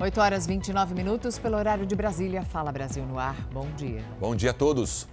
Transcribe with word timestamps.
8 0.00 0.18
horas 0.18 0.46
29 0.46 0.94
minutos 0.94 1.38
pelo 1.38 1.58
horário 1.58 1.84
de 1.84 1.94
Brasília. 1.94 2.42
Fala 2.42 2.72
Brasil 2.72 3.04
no 3.04 3.18
ar. 3.18 3.36
Bom 3.52 3.70
dia. 3.76 4.02
Bom 4.18 4.34
dia 4.34 4.50
a 4.50 4.54
todos. 4.54 5.06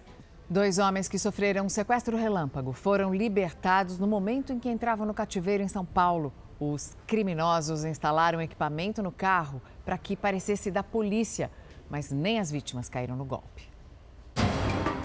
Dois 0.50 0.78
homens 0.78 1.10
que 1.10 1.20
sofreram 1.20 1.66
um 1.66 1.70
sequestro 1.70 2.16
relâmpago 2.16 2.72
foram 2.72 3.14
libertados 3.14 4.00
no 4.00 4.08
momento 4.08 4.54
em 4.54 4.60
que 4.60 4.70
entravam 4.70 5.06
no 5.06 5.14
cativeiro 5.14 5.62
em 5.62 5.68
São 5.68 5.84
Paulo. 5.84 6.32
Os 6.58 6.96
criminosos 7.06 7.84
instalaram 7.84 8.42
equipamento 8.42 9.04
no 9.04 9.12
carro 9.12 9.62
para 9.84 9.98
que 9.98 10.16
parecesse 10.16 10.72
da 10.72 10.82
polícia, 10.82 11.52
mas 11.90 12.10
nem 12.10 12.40
as 12.40 12.50
vítimas 12.50 12.88
caíram 12.88 13.18
no 13.18 13.26
golpe. 13.26 13.70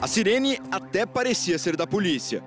A 0.01 0.07
sirene 0.07 0.61
até 0.71 1.05
parecia 1.05 1.59
ser 1.59 1.77
da 1.77 1.89
polícia. 1.89 2.41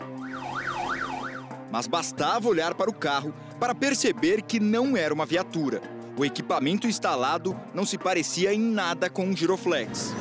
Mas 1.70 1.86
bastava 1.86 2.48
olhar 2.48 2.76
para 2.76 2.90
o 2.90 2.94
carro 2.94 3.34
para 3.60 3.76
perceber 3.76 4.42
que 4.42 4.58
não 4.58 4.96
era 4.96 5.14
uma 5.14 5.26
viatura. 5.26 5.95
O 6.18 6.24
equipamento 6.24 6.88
instalado 6.88 7.60
não 7.74 7.86
se 7.86 7.98
parecia 7.98 8.54
em 8.54 8.60
nada 8.60 9.10
com 9.10 9.26
um 9.26 9.36
giroflex. 9.36 10.14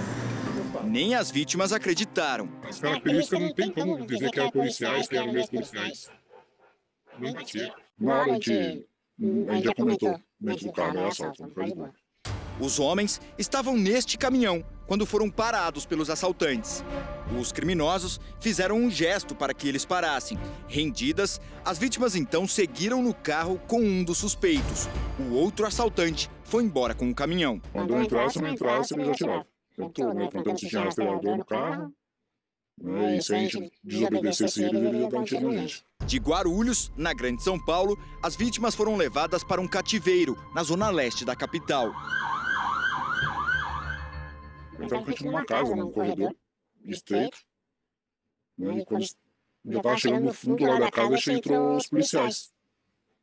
Nem 0.84 1.14
as 1.14 1.30
vítimas 1.30 1.72
acreditaram. 1.72 2.48
As 2.68 2.80
características 2.80 3.40
não 3.40 3.54
tem 3.54 3.70
como 3.70 4.04
dizer 4.04 4.30
que 4.30 4.40
eram 4.40 4.50
policiais, 4.50 5.06
que 5.06 5.16
eram 5.16 5.32
mesmo 5.32 5.50
policiais. 5.50 6.10
Não 7.18 7.32
batia. 7.32 7.72
Na 7.98 8.18
hora 8.18 8.38
de... 8.38 8.86
A 9.48 9.54
gente 9.54 9.64
já 9.64 9.74
comentou, 9.74 10.20
dentro 10.40 10.66
do 10.66 10.72
carro 10.72 10.98
era 10.98 11.08
assalto, 11.08 11.42
não 11.42 11.64
de 11.64 11.74
boa. 11.74 11.94
Os 12.60 12.78
homens 12.78 13.20
estavam 13.36 13.76
neste 13.76 14.16
caminhão 14.16 14.64
quando 14.86 15.06
foram 15.06 15.30
parados 15.30 15.86
pelos 15.86 16.10
assaltantes. 16.10 16.84
Os 17.38 17.52
criminosos 17.52 18.20
fizeram 18.38 18.76
um 18.76 18.90
gesto 18.90 19.34
para 19.34 19.54
que 19.54 19.68
eles 19.68 19.84
parassem. 19.84 20.38
Rendidas, 20.68 21.40
as 21.64 21.78
vítimas 21.78 22.14
então 22.14 22.46
seguiram 22.46 23.02
no 23.02 23.14
carro 23.14 23.60
com 23.66 23.80
um 23.80 24.04
dos 24.04 24.18
suspeitos. 24.18 24.88
O 25.18 25.34
outro 25.34 25.66
assaltante 25.66 26.30
foi 26.44 26.62
embora 26.62 26.94
com 26.94 27.08
o 27.08 27.14
caminhão. 27.14 27.60
Quando 27.72 27.94
eu 27.94 28.02
entrasse, 28.02 28.40
não 28.40 28.48
entrasse, 28.48 28.94
eles 28.94 29.08
atiravam. 29.08 29.46
Tentou, 29.76 30.14
né? 30.14 30.28
Perguntando 30.28 30.60
se 30.60 30.68
tinha 30.68 30.82
rastreador 30.82 31.36
no 31.38 31.44
carro. 31.44 31.92
Né? 32.80 33.16
E 33.16 33.22
se 33.22 33.34
a 33.34 33.38
gente 33.38 33.72
desobedecesse 33.82 34.62
eles, 34.62 34.74
eles 34.74 35.00
iam 35.00 35.08
dar 35.08 35.18
um 35.18 35.24
tiro 35.24 35.52
na 35.52 35.60
gente. 35.60 35.84
De 36.04 36.18
Guarulhos, 36.18 36.92
na 36.96 37.12
Grande 37.12 37.42
São 37.42 37.58
Paulo, 37.58 37.98
as 38.22 38.36
vítimas 38.36 38.74
foram 38.74 38.96
levadas 38.96 39.42
para 39.42 39.60
um 39.60 39.66
cativeiro, 39.66 40.36
na 40.54 40.62
zona 40.62 40.90
leste 40.90 41.24
da 41.24 41.34
capital. 41.34 41.92
Entramos 44.80 45.04
frente 45.04 45.24
numa 45.24 45.44
casa, 45.44 45.74
num 45.74 45.90
corredor 45.90 46.34
estreito. 46.84 47.38
Né? 48.58 48.78
E 48.78 48.84
quando 48.84 49.04
já 49.66 49.76
estava 49.78 49.96
chegando 49.96 50.24
no 50.24 50.34
fundo 50.34 50.64
lá 50.64 50.78
da 50.78 50.90
casa, 50.90 51.16
já 51.16 51.32
entrou 51.32 51.76
os 51.76 51.88
policiais. 51.88 52.52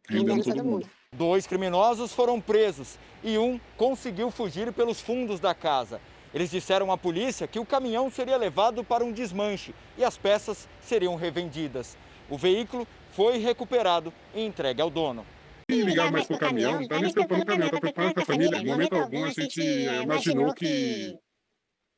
Rendendo 0.10 0.44
todo 0.44 0.64
mundo. 0.64 0.90
Dois 1.14 1.46
criminosos 1.46 2.14
foram 2.14 2.40
presos 2.40 2.98
e 3.24 3.38
um 3.38 3.60
conseguiu 3.78 4.32
fugir 4.32 4.72
pelos 4.74 5.02
fundos 5.02 5.40
da 5.40 5.54
casa. 5.54 6.02
Eles 6.34 6.50
disseram 6.50 6.92
à 6.92 6.98
polícia 6.98 7.48
que 7.48 7.60
o 7.60 7.66
caminhão 7.66 8.10
seria 8.10 8.38
levado 8.38 8.84
para 8.84 9.04
um 9.04 9.12
desmanche 9.12 9.76
e 9.98 10.04
as 10.04 10.18
peças 10.18 10.68
seriam 10.82 11.16
revendidas. 11.16 11.98
O 12.30 12.38
veículo 12.38 12.88
foi 13.12 13.38
recuperado 13.38 14.14
e 14.34 14.42
entregue 14.42 14.82
ao 14.82 14.90
dono. 14.90 15.26
E 15.68 15.82
ligar 15.82 16.12
mais 16.12 16.26
pro 16.26 16.38
caminhão, 16.38 16.74
não 16.74 16.82
estava 16.82 17.02
nem 17.02 17.10
se 17.10 17.14
preocupando 17.14 17.46
com 17.46 17.52
o 17.52 17.56
caminhão, 17.56 17.66
estava 17.68 17.82
preocupado 17.82 18.14
com 18.14 18.22
a 18.22 18.26
família. 18.26 18.58
Em 18.58 18.66
momento 18.66 18.96
algum 18.96 19.26
a 19.26 19.30
gente 19.30 19.62
imaginou 19.62 20.54
que, 20.54 21.14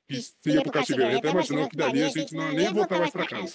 que 0.08 0.50
ia 0.50 0.62
pro 0.62 0.72
cativeiro. 0.72 1.18
Até 1.18 1.70
que 1.70 1.78
dali 1.78 2.04
a 2.04 2.10
gente 2.10 2.34
não 2.34 2.52
nem 2.52 2.74
voltar 2.74 3.00
mais 3.00 3.12
casa. 3.12 3.54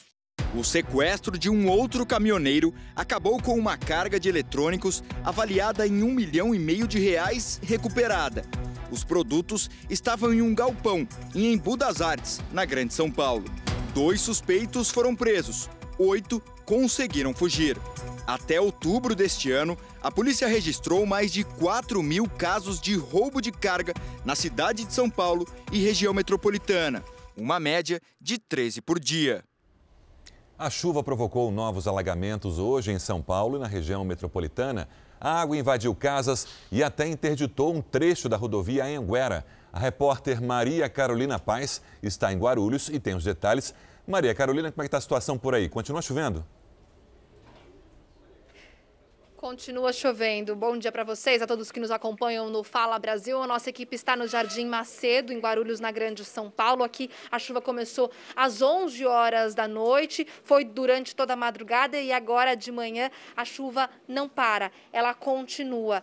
O 0.55 0.65
sequestro 0.65 1.37
de 1.37 1.51
um 1.51 1.69
outro 1.69 2.07
caminhoneiro 2.07 2.73
acabou 2.97 3.41
com 3.43 3.55
uma 3.59 3.77
carga 3.77 4.19
de 4.19 4.29
eletrônicos 4.29 5.03
avaliada 5.23 5.87
em 5.87 6.03
um 6.03 6.13
milhão 6.13 6.55
e 6.55 6.59
meio 6.59 6.89
de 6.89 6.99
reais 6.99 7.61
recuperada. 7.63 8.45
Os 8.91 9.05
produtos 9.05 9.69
estavam 9.91 10.33
em 10.33 10.41
um 10.41 10.55
galpão 10.55 11.07
em 11.35 11.53
Embu 11.53 11.77
das 11.77 12.01
Artes, 12.01 12.41
na 12.51 12.65
Grande 12.65 12.95
São 12.95 13.11
Paulo. 13.11 13.45
Dois 13.93 14.21
suspeitos 14.21 14.91
foram 14.91 15.15
presos, 15.15 15.69
oito 15.99 16.43
conseguiram 16.69 17.33
fugir. 17.33 17.79
Até 18.27 18.61
outubro 18.61 19.15
deste 19.15 19.51
ano, 19.51 19.75
a 20.03 20.11
polícia 20.11 20.47
registrou 20.47 21.06
mais 21.06 21.33
de 21.33 21.43
4 21.43 22.03
mil 22.03 22.29
casos 22.29 22.79
de 22.79 22.95
roubo 22.95 23.41
de 23.41 23.51
carga 23.51 23.95
na 24.23 24.37
cidade 24.37 24.84
de 24.84 24.93
São 24.93 25.09
Paulo 25.09 25.49
e 25.73 25.78
região 25.78 26.12
metropolitana, 26.12 27.03
uma 27.34 27.59
média 27.59 28.03
de 28.21 28.37
13 28.37 28.83
por 28.83 29.01
dia. 29.01 29.43
A 30.59 30.69
chuva 30.69 31.03
provocou 31.03 31.51
novos 31.51 31.89
alagamentos 31.89 32.59
hoje 32.59 32.93
em 32.93 32.99
São 32.99 33.23
Paulo 33.23 33.57
e 33.57 33.61
na 33.61 33.67
região 33.67 34.05
metropolitana. 34.05 34.87
A 35.19 35.41
água 35.41 35.57
invadiu 35.57 35.95
casas 35.95 36.49
e 36.71 36.83
até 36.83 37.09
interditou 37.09 37.75
um 37.75 37.81
trecho 37.81 38.28
da 38.28 38.37
rodovia 38.37 38.84
Anhanguera. 38.84 39.47
A 39.73 39.78
repórter 39.78 40.43
Maria 40.43 40.87
Carolina 40.91 41.39
Paz 41.39 41.81
está 42.03 42.31
em 42.31 42.39
Guarulhos 42.39 42.91
e 42.91 43.01
tem 43.01 43.15
os 43.15 43.25
detalhes. 43.25 43.75
Maria 44.07 44.34
Carolina, 44.34 44.71
como 44.71 44.83
é 44.83 44.84
que 44.84 44.89
está 44.89 44.99
a 44.99 45.01
situação 45.01 45.39
por 45.39 45.55
aí? 45.55 45.67
Continua 45.67 46.03
chovendo? 46.03 46.45
Continua 49.38 49.93
chovendo. 49.93 50.56
Bom 50.56 50.76
dia 50.76 50.91
para 50.91 51.04
vocês, 51.04 51.41
a 51.41 51.47
todos 51.47 51.71
que 51.71 51.78
nos 51.78 51.93
acompanham 51.93 52.50
no 52.50 52.65
Fala 52.65 52.99
Brasil. 52.99 53.41
A 53.41 53.47
nossa 53.47 53.71
equipe 53.71 53.94
está 53.94 54.16
no 54.16 54.26
Jardim 54.26 54.66
Macedo, 54.66 55.32
em 55.32 55.38
Guarulhos, 55.38 55.78
na 55.78 55.93
Grande 55.93 56.25
São 56.25 56.50
Paulo. 56.50 56.82
Aqui 56.82 57.09
a 57.31 57.38
chuva 57.38 57.60
começou 57.60 58.10
às 58.34 58.60
11 58.60 59.06
horas 59.06 59.54
da 59.54 59.69
noite, 59.69 60.27
foi 60.43 60.65
durante 60.65 61.15
toda 61.15 61.34
a 61.34 61.37
madrugada 61.37 62.00
e 62.00 62.10
agora 62.10 62.56
de 62.56 62.72
manhã 62.72 63.12
a 63.37 63.44
chuva 63.44 63.88
não 64.09 64.28
para, 64.28 64.72
ela 64.93 65.15
continua. 65.15 66.03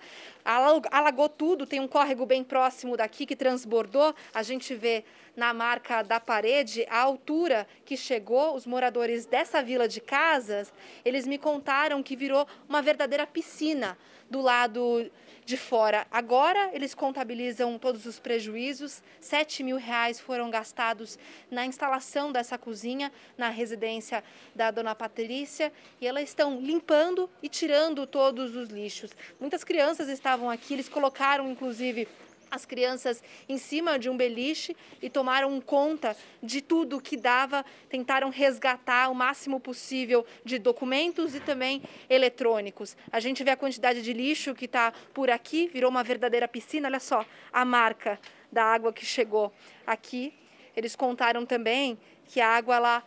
Alagou 0.90 1.28
tudo, 1.28 1.66
tem 1.66 1.82
um 1.82 1.90
córrego 1.90 2.26
bem 2.26 2.42
próximo 2.42 2.96
daqui 2.96 3.26
que 3.26 3.36
transbordou. 3.36 4.16
A 4.34 4.44
gente 4.44 4.74
vê 4.74 5.04
na 5.36 5.54
marca 5.54 6.02
da 6.02 6.20
parede, 6.20 6.86
a 6.90 7.00
altura 7.00 7.68
que 7.84 7.98
chegou, 7.98 8.56
os 8.56 8.66
moradores 8.66 9.26
dessa 9.26 9.62
vila 9.62 9.88
de 9.88 10.00
casas, 10.00 10.72
eles 11.04 11.28
me 11.28 11.38
contaram 11.38 12.02
que 12.02 12.16
virou 12.16 12.48
uma 12.68 12.82
verdadeira 12.82 13.28
piscina 13.28 13.98
do 14.30 14.42
lado 14.42 15.12
de 15.46 15.56
fora. 15.56 16.08
Agora 16.10 16.72
eles 16.74 16.96
contabilizam 16.96 17.78
todos 17.78 18.06
os 18.06 18.20
prejuízos. 18.20 19.04
7 19.20 19.64
mil 19.64 19.78
reais 19.78 20.20
foram 20.20 20.50
gastados 20.50 21.20
na 21.52 21.66
instalação 21.66 22.32
dessa 22.32 22.58
cozinha 22.58 23.12
na 23.38 23.50
residência 23.50 24.24
da 24.56 24.72
dona 24.72 24.96
Patrícia 24.96 25.72
e 26.02 26.08
elas 26.08 26.24
estão 26.24 26.60
limpando 26.60 27.30
e 27.44 27.48
tirando 27.48 28.08
todos 28.08 28.56
os 28.56 28.70
lixos. 28.70 29.12
Muitas 29.40 29.64
crianças 29.64 30.10
estavam 30.10 30.50
aqui, 30.50 30.74
eles 30.74 30.90
colocaram 30.90 31.50
inclusive 31.52 32.08
as 32.56 32.66
crianças 32.66 33.22
em 33.48 33.58
cima 33.58 34.00
de 34.00 34.10
um 34.10 34.18
beliche 34.18 34.76
e 35.02 35.10
tomaram 35.10 35.60
conta 35.62 36.16
de 36.42 36.62
tudo 36.62 37.02
que 37.02 37.18
dava, 37.18 37.64
tentaram 37.90 38.30
resgatar 38.30 39.10
o 39.10 39.16
máximo 39.16 39.60
possível 39.60 40.26
de 40.44 40.58
documentos 40.58 41.36
e 41.36 41.40
também 41.40 41.84
eletrônicos. 42.10 42.96
A 43.12 43.20
gente 43.20 43.44
vê 43.44 43.52
a 43.52 43.58
quantidade 43.58 44.02
de 44.02 44.14
lixo 44.14 44.56
que 44.56 44.66
está 44.66 44.94
por 45.14 45.30
aqui, 45.30 45.68
virou 45.68 45.92
uma 45.92 46.04
verdadeira 46.04 46.48
piscina. 46.48 46.88
Olha 46.88 47.00
só 47.00 47.26
a 47.52 47.66
marca 47.66 48.20
da 48.52 48.64
água 48.64 48.94
que 48.94 49.06
chegou 49.06 49.54
aqui. 49.86 50.34
Eles 50.76 50.96
contaram 50.96 51.46
também 51.46 51.98
que 52.26 52.40
a 52.40 52.48
água 52.48 52.76
ela, 52.76 53.04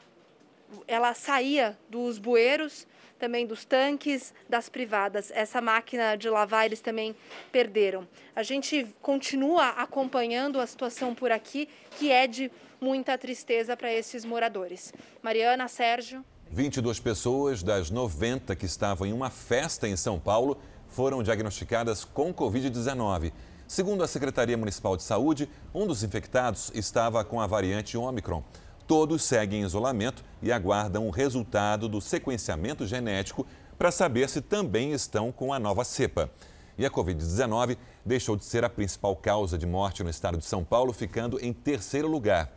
ela 0.87 1.15
saía 1.15 1.79
dos 1.89 2.19
bueiros 2.19 2.87
também 3.19 3.47
dos 3.47 3.65
tanques, 3.65 4.33
das 4.49 4.69
privadas. 4.69 5.31
Essa 5.35 5.61
máquina 5.61 6.17
de 6.17 6.29
lavar 6.29 6.67
eles 6.67 6.81
também 6.81 7.15
perderam. 7.51 8.07
A 8.35 8.43
gente 8.43 8.87
continua 9.03 9.71
acompanhando 9.71 10.61
a 10.61 10.67
situação 10.67 11.15
por 11.15 11.31
aqui, 11.31 11.69
que 11.99 12.11
é 12.11 12.27
de 12.27 12.51
muita 12.81 13.19
tristeza 13.19 13.77
para 13.77 13.93
esses 13.93 14.25
moradores. 14.25 14.93
Mariana, 15.23 15.69
Sérgio. 15.69 16.25
22 16.51 16.99
pessoas 17.01 17.63
das 17.63 17.91
90 17.91 18.57
que 18.57 18.65
estavam 18.65 19.07
em 19.07 19.13
uma 19.13 19.29
festa 19.29 19.87
em 19.87 19.97
São 19.97 20.19
Paulo 20.19 20.59
foram 20.89 21.23
diagnosticadas 21.23 22.05
com 22.05 22.33
Covid-19. 22.33 23.33
Segundo 23.67 24.03
a 24.03 24.09
Secretaria 24.09 24.57
Municipal 24.57 24.97
de 24.97 25.03
Saúde, 25.03 25.47
um 25.75 25.87
dos 25.87 26.03
infectados 26.03 26.73
estava 26.75 27.23
com 27.23 27.39
a 27.39 27.47
variante 27.47 27.99
Omicron. 27.99 28.43
Todos 28.89 29.23
seguem 29.23 29.61
em 29.61 29.65
isolamento 29.67 30.25
e 30.41 30.51
aguardam 30.51 31.07
o 31.07 31.11
resultado 31.11 31.91
do 31.91 32.01
sequenciamento 32.01 32.87
genético 32.87 33.47
para 33.77 33.91
saber 33.91 34.31
se 34.31 34.41
também 34.41 34.93
estão 34.93 35.31
com 35.31 35.53
a 35.53 35.59
nova 35.59 35.85
cepa. 35.85 36.31
E 36.79 36.87
a 36.87 36.91
Covid-19 36.91 37.77
deixou 38.03 38.35
de 38.35 38.47
ser 38.47 38.65
a 38.65 38.71
principal 38.71 39.15
causa 39.15 39.59
de 39.59 39.67
morte 39.67 40.03
no 40.03 40.09
estado 40.09 40.39
de 40.39 40.47
São 40.47 40.65
Paulo, 40.65 40.95
ficando 40.95 41.39
em 41.45 41.53
terceiro 41.53 42.09
lugar. 42.09 42.51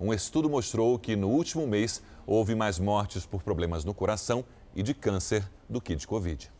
Um 0.00 0.12
estudo 0.12 0.50
mostrou 0.50 0.98
que 0.98 1.14
no 1.14 1.28
último 1.28 1.68
mês 1.68 2.02
houve 2.26 2.56
mais 2.56 2.80
mortes 2.80 3.24
por 3.24 3.44
problemas 3.44 3.84
no 3.84 3.94
coração 3.94 4.44
e 4.74 4.82
de 4.82 4.92
câncer 4.92 5.48
do 5.68 5.80
que 5.80 5.94
de 5.94 6.04
Covid. 6.04 6.55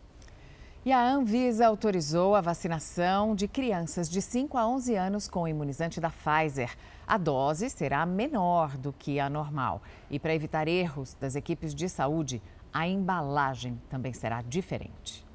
E 0.86 0.92
a 0.92 1.04
Anvisa 1.04 1.66
autorizou 1.66 2.36
a 2.36 2.40
vacinação 2.40 3.34
de 3.34 3.48
crianças 3.48 4.08
de 4.08 4.22
5 4.22 4.56
a 4.56 4.68
11 4.68 4.94
anos 4.94 5.26
com 5.26 5.42
o 5.42 5.48
imunizante 5.48 6.00
da 6.00 6.10
Pfizer. 6.10 6.76
A 7.04 7.18
dose 7.18 7.68
será 7.68 8.06
menor 8.06 8.76
do 8.78 8.92
que 8.92 9.18
a 9.18 9.28
normal. 9.28 9.82
E 10.08 10.20
para 10.20 10.32
evitar 10.32 10.68
erros 10.68 11.16
das 11.20 11.34
equipes 11.34 11.74
de 11.74 11.88
saúde, 11.88 12.40
a 12.72 12.86
embalagem 12.86 13.82
também 13.90 14.12
será 14.12 14.42
diferente. 14.42 15.26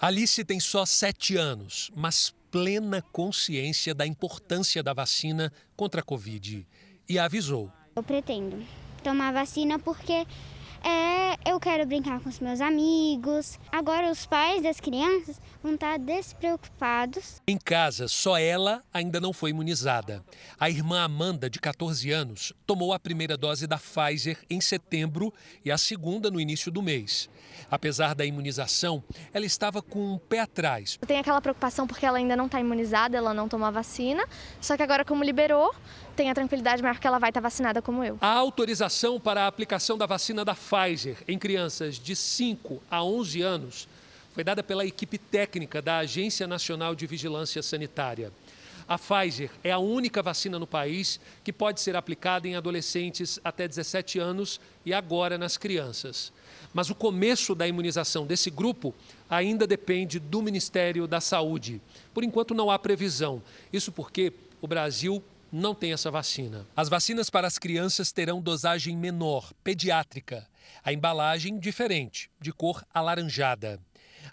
Alice 0.00 0.42
tem 0.46 0.58
só 0.58 0.86
7 0.86 1.36
anos, 1.36 1.92
mas 1.94 2.34
plena 2.50 3.02
consciência 3.12 3.94
da 3.94 4.06
importância 4.06 4.82
da 4.82 4.94
vacina 4.94 5.52
contra 5.76 6.00
a 6.00 6.02
Covid 6.04 6.66
e 7.06 7.18
avisou. 7.18 7.70
Eu 7.94 8.02
pretendo 8.02 8.64
tomar 9.02 9.30
vacina 9.30 9.78
porque 9.78 10.26
é, 10.84 11.38
eu 11.50 11.58
quero 11.58 11.86
brincar 11.86 12.20
com 12.20 12.28
os 12.28 12.38
meus 12.38 12.60
amigos. 12.60 13.58
Agora 13.72 14.10
os 14.10 14.26
pais 14.26 14.62
das 14.62 14.78
crianças 14.78 15.40
vão 15.62 15.74
estar 15.74 15.98
despreocupados. 15.98 17.40
Em 17.48 17.56
casa, 17.56 18.06
só 18.06 18.36
ela 18.36 18.82
ainda 18.92 19.18
não 19.20 19.32
foi 19.32 19.50
imunizada. 19.50 20.22
A 20.60 20.68
irmã 20.68 21.02
Amanda, 21.02 21.48
de 21.48 21.58
14 21.58 22.10
anos, 22.10 22.52
tomou 22.66 22.92
a 22.92 22.98
primeira 22.98 23.36
dose 23.36 23.66
da 23.66 23.78
Pfizer 23.78 24.38
em 24.50 24.60
setembro 24.60 25.32
e 25.64 25.70
a 25.70 25.78
segunda 25.78 26.30
no 26.30 26.38
início 26.40 26.70
do 26.70 26.82
mês. 26.82 27.30
Apesar 27.70 28.14
da 28.14 28.24
imunização, 28.24 29.02
ela 29.32 29.46
estava 29.46 29.80
com 29.80 30.14
um 30.14 30.18
pé 30.18 30.40
atrás. 30.40 30.98
Tem 31.06 31.18
aquela 31.18 31.40
preocupação 31.40 31.86
porque 31.86 32.04
ela 32.04 32.18
ainda 32.18 32.36
não 32.36 32.46
está 32.46 32.60
imunizada, 32.60 33.16
ela 33.16 33.32
não 33.32 33.48
tomou 33.48 33.66
a 33.66 33.70
vacina. 33.70 34.24
Só 34.60 34.76
que 34.76 34.82
agora, 34.82 35.04
como 35.04 35.24
liberou, 35.24 35.74
tem 36.14 36.30
a 36.30 36.34
tranquilidade 36.34 36.82
maior 36.82 36.98
que 36.98 37.06
ela 37.06 37.18
vai 37.18 37.30
estar 37.30 37.40
vacinada 37.40 37.82
como 37.82 38.02
eu. 38.02 38.16
A 38.20 38.32
autorização 38.32 39.20
para 39.20 39.44
a 39.44 39.46
aplicação 39.46 39.98
da 39.98 40.06
vacina 40.06 40.44
da 40.44 40.54
Pfizer 40.54 41.16
em 41.28 41.38
crianças 41.38 41.96
de 41.98 42.14
5 42.16 42.82
a 42.90 43.04
11 43.04 43.42
anos 43.42 43.88
foi 44.32 44.42
dada 44.42 44.62
pela 44.62 44.84
equipe 44.84 45.18
técnica 45.18 45.82
da 45.82 45.98
Agência 45.98 46.46
Nacional 46.46 46.94
de 46.94 47.06
Vigilância 47.06 47.62
Sanitária. 47.62 48.32
A 48.86 48.98
Pfizer 48.98 49.50
é 49.62 49.70
a 49.70 49.78
única 49.78 50.22
vacina 50.22 50.58
no 50.58 50.66
país 50.66 51.18
que 51.42 51.52
pode 51.52 51.80
ser 51.80 51.96
aplicada 51.96 52.46
em 52.46 52.54
adolescentes 52.54 53.40
até 53.42 53.66
17 53.66 54.18
anos 54.18 54.60
e 54.84 54.92
agora 54.92 55.38
nas 55.38 55.56
crianças. 55.56 56.32
Mas 56.72 56.90
o 56.90 56.94
começo 56.94 57.54
da 57.54 57.66
imunização 57.66 58.26
desse 58.26 58.50
grupo 58.50 58.94
ainda 59.30 59.66
depende 59.66 60.18
do 60.18 60.42
Ministério 60.42 61.06
da 61.06 61.20
Saúde. 61.20 61.80
Por 62.12 62.24
enquanto 62.24 62.54
não 62.54 62.70
há 62.70 62.78
previsão. 62.78 63.42
Isso 63.72 63.90
porque 63.90 64.32
o 64.60 64.66
Brasil 64.66 65.22
não 65.54 65.72
tem 65.72 65.92
essa 65.92 66.10
vacina. 66.10 66.66
As 66.74 66.88
vacinas 66.88 67.30
para 67.30 67.46
as 67.46 67.58
crianças 67.58 68.10
terão 68.10 68.42
dosagem 68.42 68.96
menor, 68.96 69.52
pediátrica. 69.62 70.48
A 70.82 70.92
embalagem 70.92 71.60
diferente, 71.60 72.28
de 72.40 72.52
cor 72.52 72.84
alaranjada. 72.92 73.80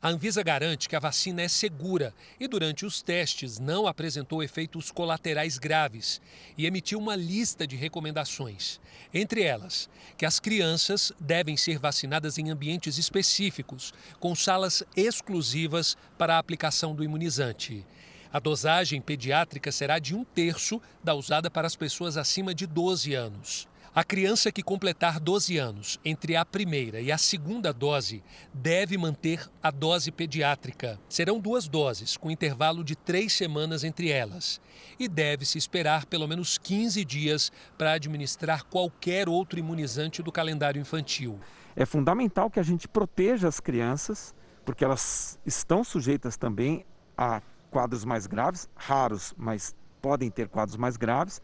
A 0.01 0.09
Anvisa 0.09 0.41
garante 0.41 0.89
que 0.89 0.95
a 0.95 0.99
vacina 0.99 1.43
é 1.43 1.47
segura 1.47 2.11
e, 2.39 2.47
durante 2.47 2.87
os 2.87 3.03
testes, 3.03 3.59
não 3.59 3.85
apresentou 3.85 4.41
efeitos 4.41 4.89
colaterais 4.89 5.59
graves 5.59 6.19
e 6.57 6.65
emitiu 6.65 6.97
uma 6.97 7.15
lista 7.15 7.67
de 7.67 7.75
recomendações. 7.75 8.79
Entre 9.13 9.43
elas, 9.43 9.87
que 10.17 10.25
as 10.25 10.39
crianças 10.39 11.13
devem 11.19 11.55
ser 11.55 11.77
vacinadas 11.77 12.39
em 12.39 12.49
ambientes 12.49 12.97
específicos, 12.97 13.93
com 14.19 14.33
salas 14.33 14.81
exclusivas 14.95 15.95
para 16.17 16.35
a 16.35 16.39
aplicação 16.39 16.95
do 16.95 17.03
imunizante. 17.03 17.85
A 18.33 18.39
dosagem 18.39 19.01
pediátrica 19.01 19.71
será 19.71 19.99
de 19.99 20.15
um 20.15 20.23
terço 20.23 20.81
da 21.03 21.13
usada 21.13 21.51
para 21.51 21.67
as 21.67 21.75
pessoas 21.75 22.15
acima 22.15 22.53
de 22.55 22.65
12 22.65 23.13
anos. 23.13 23.67
A 23.93 24.05
criança 24.05 24.53
que 24.53 24.63
completar 24.63 25.19
12 25.19 25.57
anos 25.57 25.99
entre 26.05 26.37
a 26.37 26.45
primeira 26.45 27.01
e 27.01 27.11
a 27.11 27.17
segunda 27.17 27.73
dose 27.73 28.23
deve 28.53 28.97
manter 28.97 29.51
a 29.61 29.69
dose 29.69 30.13
pediátrica. 30.13 30.97
Serão 31.09 31.41
duas 31.41 31.67
doses, 31.67 32.15
com 32.15 32.31
intervalo 32.31 32.85
de 32.85 32.95
três 32.95 33.33
semanas 33.33 33.83
entre 33.83 34.09
elas. 34.09 34.61
E 34.97 35.09
deve-se 35.09 35.57
esperar 35.57 36.05
pelo 36.05 36.25
menos 36.25 36.57
15 36.57 37.03
dias 37.03 37.51
para 37.77 37.91
administrar 37.91 38.63
qualquer 38.63 39.27
outro 39.27 39.59
imunizante 39.59 40.23
do 40.23 40.31
calendário 40.31 40.79
infantil. 40.79 41.37
É 41.75 41.85
fundamental 41.85 42.49
que 42.49 42.61
a 42.61 42.63
gente 42.63 42.87
proteja 42.87 43.49
as 43.49 43.59
crianças, 43.59 44.33
porque 44.63 44.85
elas 44.85 45.37
estão 45.45 45.83
sujeitas 45.83 46.37
também 46.37 46.85
a 47.17 47.41
quadros 47.71 48.05
mais 48.05 48.27
graves, 48.27 48.69
raros, 48.75 49.33
mas 49.37 49.73
podem 50.01 50.29
ter 50.29 50.47
quadros 50.47 50.77
mais 50.77 50.97
graves, 50.97 51.41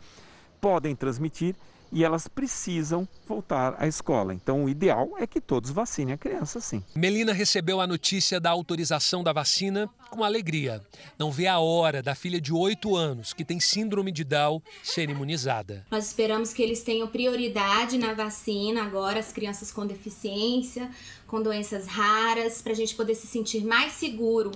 podem 0.59 0.95
transmitir 0.95 1.55
e 1.91 2.03
elas 2.03 2.27
precisam 2.27 3.07
voltar 3.25 3.75
à 3.77 3.87
escola. 3.87 4.33
Então, 4.33 4.65
o 4.65 4.69
ideal 4.69 5.11
é 5.17 5.25
que 5.25 5.39
todos 5.39 5.71
vacinem 5.71 6.13
a 6.13 6.17
criança, 6.17 6.59
sim. 6.59 6.83
Melina 6.95 7.33
recebeu 7.33 7.79
a 7.79 7.87
notícia 7.87 8.39
da 8.39 8.49
autorização 8.49 9.23
da 9.23 9.31
vacina 9.31 9.89
com 10.09 10.23
alegria. 10.23 10.81
Não 11.17 11.31
vê 11.31 11.47
a 11.47 11.59
hora 11.59 12.01
da 12.01 12.15
filha 12.15 12.39
de 12.41 12.53
8 12.53 12.95
anos, 12.95 13.33
que 13.33 13.45
tem 13.45 13.59
síndrome 13.59 14.11
de 14.11 14.23
Down, 14.23 14.61
ser 14.83 15.09
imunizada. 15.09 15.85
Nós 15.89 16.07
esperamos 16.07 16.53
que 16.53 16.61
eles 16.61 16.83
tenham 16.83 17.07
prioridade 17.07 17.97
na 17.97 18.13
vacina 18.13 18.83
agora, 18.83 19.19
as 19.19 19.31
crianças 19.31 19.71
com 19.71 19.85
deficiência, 19.85 20.89
com 21.25 21.41
doenças 21.41 21.87
raras, 21.87 22.61
para 22.61 22.73
a 22.73 22.75
gente 22.75 22.95
poder 22.95 23.15
se 23.15 23.27
sentir 23.27 23.63
mais 23.63 23.93
seguro 23.93 24.51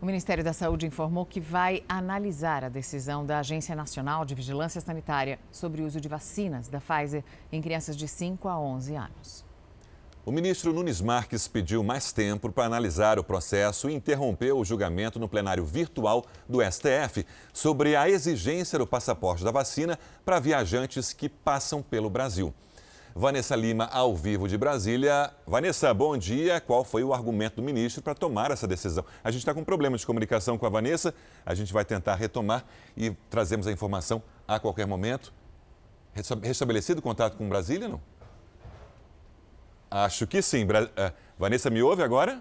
o 0.00 0.06
Ministério 0.06 0.44
da 0.44 0.52
Saúde 0.52 0.86
informou 0.86 1.26
que 1.26 1.40
vai 1.40 1.82
analisar 1.88 2.62
a 2.62 2.68
decisão 2.68 3.26
da 3.26 3.40
Agência 3.40 3.74
Nacional 3.74 4.24
de 4.24 4.34
Vigilância 4.34 4.80
Sanitária 4.80 5.40
sobre 5.50 5.82
o 5.82 5.86
uso 5.86 6.00
de 6.00 6.08
vacinas 6.08 6.68
da 6.68 6.80
Pfizer 6.80 7.24
em 7.50 7.60
crianças 7.60 7.96
de 7.96 8.06
5 8.06 8.48
a 8.48 8.58
11 8.58 8.94
anos. 8.94 9.44
O 10.24 10.30
ministro 10.30 10.72
Nunes 10.72 11.00
Marques 11.00 11.48
pediu 11.48 11.82
mais 11.82 12.12
tempo 12.12 12.52
para 12.52 12.66
analisar 12.66 13.18
o 13.18 13.24
processo 13.24 13.88
e 13.88 13.94
interrompeu 13.94 14.58
o 14.58 14.64
julgamento 14.64 15.18
no 15.18 15.28
plenário 15.28 15.64
virtual 15.64 16.24
do 16.48 16.60
STF 16.62 17.26
sobre 17.52 17.96
a 17.96 18.08
exigência 18.08 18.78
do 18.78 18.86
passaporte 18.86 19.42
da 19.42 19.50
vacina 19.50 19.98
para 20.24 20.38
viajantes 20.38 21.12
que 21.12 21.28
passam 21.28 21.82
pelo 21.82 22.10
Brasil. 22.10 22.54
Vanessa 23.18 23.56
Lima, 23.56 23.86
ao 23.86 24.14
vivo 24.14 24.46
de 24.46 24.56
Brasília. 24.56 25.32
Vanessa, 25.44 25.92
bom 25.92 26.16
dia. 26.16 26.60
Qual 26.60 26.84
foi 26.84 27.02
o 27.02 27.12
argumento 27.12 27.56
do 27.56 27.62
ministro 27.64 28.00
para 28.00 28.14
tomar 28.14 28.52
essa 28.52 28.64
decisão? 28.64 29.04
A 29.24 29.30
gente 29.32 29.40
está 29.40 29.52
com 29.52 29.58
um 29.58 29.64
problema 29.64 29.98
de 29.98 30.06
comunicação 30.06 30.56
com 30.56 30.64
a 30.64 30.68
Vanessa, 30.68 31.12
a 31.44 31.52
gente 31.52 31.72
vai 31.72 31.84
tentar 31.84 32.14
retomar 32.14 32.64
e 32.96 33.10
trazemos 33.28 33.66
a 33.66 33.72
informação 33.72 34.22
a 34.46 34.60
qualquer 34.60 34.86
momento. 34.86 35.32
Restabelecido 36.44 37.00
o 37.00 37.02
contato 37.02 37.36
com 37.36 37.48
Brasília, 37.48 37.88
não? 37.88 38.00
Acho 39.90 40.24
que 40.24 40.40
sim. 40.40 40.64
Eh, 40.96 41.12
Vanessa, 41.36 41.68
me 41.70 41.82
ouve 41.82 42.04
agora? 42.04 42.40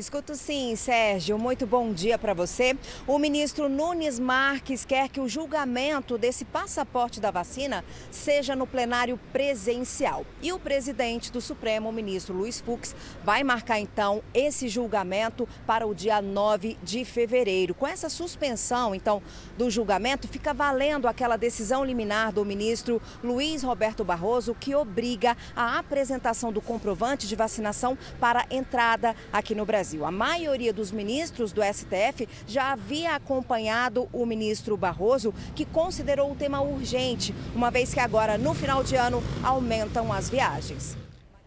Escuto 0.00 0.34
sim, 0.34 0.74
Sérgio. 0.76 1.38
Muito 1.38 1.66
bom 1.66 1.92
dia 1.92 2.16
para 2.16 2.32
você. 2.32 2.74
O 3.06 3.18
ministro 3.18 3.68
Nunes 3.68 4.18
Marques 4.18 4.82
quer 4.82 5.10
que 5.10 5.20
o 5.20 5.28
julgamento 5.28 6.16
desse 6.16 6.42
passaporte 6.42 7.20
da 7.20 7.30
vacina 7.30 7.84
seja 8.10 8.56
no 8.56 8.66
plenário 8.66 9.20
presencial. 9.30 10.24
E 10.40 10.54
o 10.54 10.58
presidente 10.58 11.30
do 11.30 11.38
Supremo, 11.38 11.90
o 11.90 11.92
ministro 11.92 12.34
Luiz 12.34 12.62
Fux, 12.62 12.96
vai 13.22 13.44
marcar 13.44 13.78
então 13.78 14.22
esse 14.32 14.70
julgamento 14.70 15.46
para 15.66 15.86
o 15.86 15.94
dia 15.94 16.22
9 16.22 16.78
de 16.82 17.04
fevereiro. 17.04 17.74
Com 17.74 17.86
essa 17.86 18.08
suspensão, 18.08 18.94
então, 18.94 19.22
do 19.58 19.70
julgamento, 19.70 20.26
fica 20.26 20.54
valendo 20.54 21.08
aquela 21.08 21.36
decisão 21.36 21.84
liminar 21.84 22.32
do 22.32 22.42
ministro 22.42 23.02
Luiz 23.22 23.62
Roberto 23.62 24.02
Barroso 24.02 24.56
que 24.58 24.74
obriga 24.74 25.36
a 25.54 25.78
apresentação 25.78 26.50
do 26.50 26.62
comprovante 26.62 27.28
de 27.28 27.36
vacinação 27.36 27.98
para 28.18 28.46
entrada 28.50 29.14
aqui 29.30 29.54
no 29.54 29.66
Brasil. 29.66 29.89
Brasil. 29.90 30.04
A 30.04 30.10
maioria 30.10 30.72
dos 30.72 30.92
ministros 30.92 31.52
do 31.52 31.60
STF 31.62 32.28
já 32.46 32.72
havia 32.72 33.14
acompanhado 33.14 34.08
o 34.12 34.24
ministro 34.24 34.76
Barroso, 34.76 35.34
que 35.54 35.64
considerou 35.64 36.30
o 36.30 36.34
tema 36.34 36.60
urgente, 36.60 37.34
uma 37.54 37.70
vez 37.70 37.92
que 37.92 38.00
agora, 38.00 38.38
no 38.38 38.54
final 38.54 38.84
de 38.84 38.96
ano, 38.96 39.22
aumentam 39.42 40.12
as 40.12 40.28
viagens. 40.28 40.96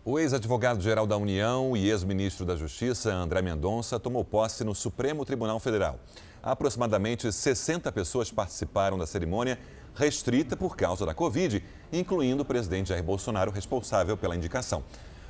O 0.05 0.19
ex-advogado-geral 0.19 1.07
da 1.07 1.15
União 1.15 1.77
e 1.77 1.89
ex-ministro 1.89 2.45
da 2.45 2.55
Justiça, 2.55 3.13
André 3.13 3.41
Mendonça, 3.41 3.99
tomou 3.99 4.25
posse 4.25 4.63
no 4.63 4.75
Supremo 4.75 5.23
Tribunal 5.23 5.59
Federal. 5.59 5.97
Aproximadamente 6.41 7.31
60 7.31 7.89
pessoas 7.93 8.29
participaram 8.29 8.97
da 8.97 9.07
cerimônia, 9.07 9.57
restrita 9.95 10.57
por 10.57 10.75
causa 10.75 11.05
da 11.05 11.13
Covid, 11.13 11.63
incluindo 11.91 12.41
o 12.43 12.45
presidente 12.45 12.89
Jair 12.89 13.03
Bolsonaro, 13.03 13.51
responsável 13.51 14.17
pela 14.17 14.35
indicação 14.35 14.83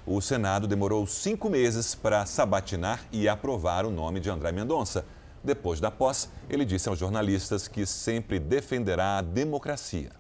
o 0.06 0.20
Senado 0.20 0.68
demorou 0.68 1.08
cinco 1.08 1.50
meses 1.50 1.96
para 1.96 2.26
sabatinar 2.26 3.02
e 3.12 3.30
aprovar 3.30 3.86
o 3.86 3.92
nome 3.92 4.20
de 4.20 4.30
André 4.30 4.52
Mendonça. 4.52 5.06
Depois 5.42 5.80
da 5.80 5.90
posse, 5.90 6.30
ele 6.50 6.66
disse 6.66 6.90
aos 6.90 7.00
jornalistas 7.00 7.68
que 7.68 7.86
sempre 7.86 8.40
defenderá 8.40 9.18
a 9.18 9.22
democracia. 9.22 10.12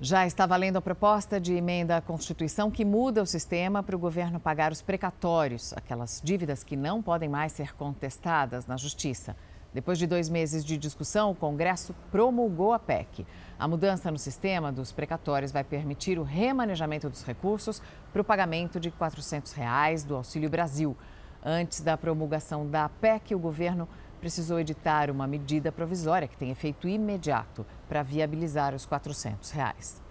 Já 0.00 0.26
está 0.26 0.46
valendo 0.46 0.78
a 0.78 0.82
proposta 0.82 1.40
de 1.40 1.54
emenda 1.54 1.96
à 1.96 2.00
Constituição 2.00 2.70
que 2.70 2.84
muda 2.84 3.22
o 3.22 3.26
sistema 3.26 3.82
para 3.82 3.94
o 3.94 3.98
governo 3.98 4.40
pagar 4.40 4.72
os 4.72 4.82
precatórios, 4.82 5.72
aquelas 5.74 6.20
dívidas 6.24 6.64
que 6.64 6.76
não 6.76 7.00
podem 7.00 7.28
mais 7.28 7.52
ser 7.52 7.74
contestadas 7.76 8.66
na 8.66 8.76
Justiça. 8.76 9.36
Depois 9.72 9.98
de 9.98 10.06
dois 10.06 10.28
meses 10.28 10.64
de 10.64 10.76
discussão, 10.76 11.30
o 11.30 11.34
Congresso 11.34 11.94
promulgou 12.10 12.74
a 12.74 12.78
PEC. 12.78 13.26
A 13.58 13.66
mudança 13.66 14.10
no 14.10 14.18
sistema 14.18 14.70
dos 14.70 14.92
precatórios 14.92 15.50
vai 15.50 15.64
permitir 15.64 16.18
o 16.18 16.22
remanejamento 16.22 17.08
dos 17.08 17.24
recursos 17.24 17.80
para 18.12 18.20
o 18.20 18.24
pagamento 18.24 18.78
de 18.78 18.90
400 18.90 19.52
reais 19.52 20.04
do 20.04 20.14
Auxílio 20.14 20.50
Brasil. 20.50 20.94
Antes 21.42 21.80
da 21.80 21.96
promulgação 21.96 22.68
da 22.68 22.88
PEC, 22.88 23.34
o 23.34 23.38
governo 23.38 23.88
precisou 24.20 24.60
editar 24.60 25.10
uma 25.10 25.26
medida 25.26 25.72
provisória 25.72 26.28
que 26.28 26.36
tem 26.36 26.50
efeito 26.50 26.86
imediato 26.86 27.64
para 27.88 28.02
viabilizar 28.02 28.74
os 28.74 28.84
400 28.84 29.50
reais. 29.52 30.01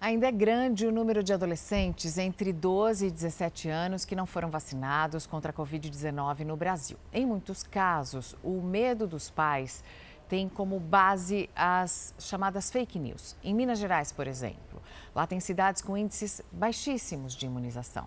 Ainda 0.00 0.28
é 0.28 0.32
grande 0.32 0.86
o 0.86 0.92
número 0.92 1.24
de 1.24 1.32
adolescentes 1.32 2.18
entre 2.18 2.52
12 2.52 3.08
e 3.08 3.10
17 3.10 3.68
anos 3.68 4.04
que 4.04 4.14
não 4.14 4.26
foram 4.26 4.48
vacinados 4.48 5.26
contra 5.26 5.50
a 5.50 5.54
Covid-19 5.54 6.44
no 6.44 6.56
Brasil. 6.56 6.96
Em 7.12 7.26
muitos 7.26 7.64
casos, 7.64 8.36
o 8.40 8.62
medo 8.62 9.08
dos 9.08 9.28
pais 9.28 9.82
tem 10.28 10.48
como 10.48 10.78
base 10.78 11.50
as 11.56 12.14
chamadas 12.16 12.70
fake 12.70 12.96
news. 12.96 13.34
Em 13.42 13.52
Minas 13.52 13.80
Gerais, 13.80 14.12
por 14.12 14.28
exemplo, 14.28 14.80
lá 15.12 15.26
tem 15.26 15.40
cidades 15.40 15.82
com 15.82 15.96
índices 15.96 16.42
baixíssimos 16.52 17.34
de 17.34 17.46
imunização. 17.46 18.06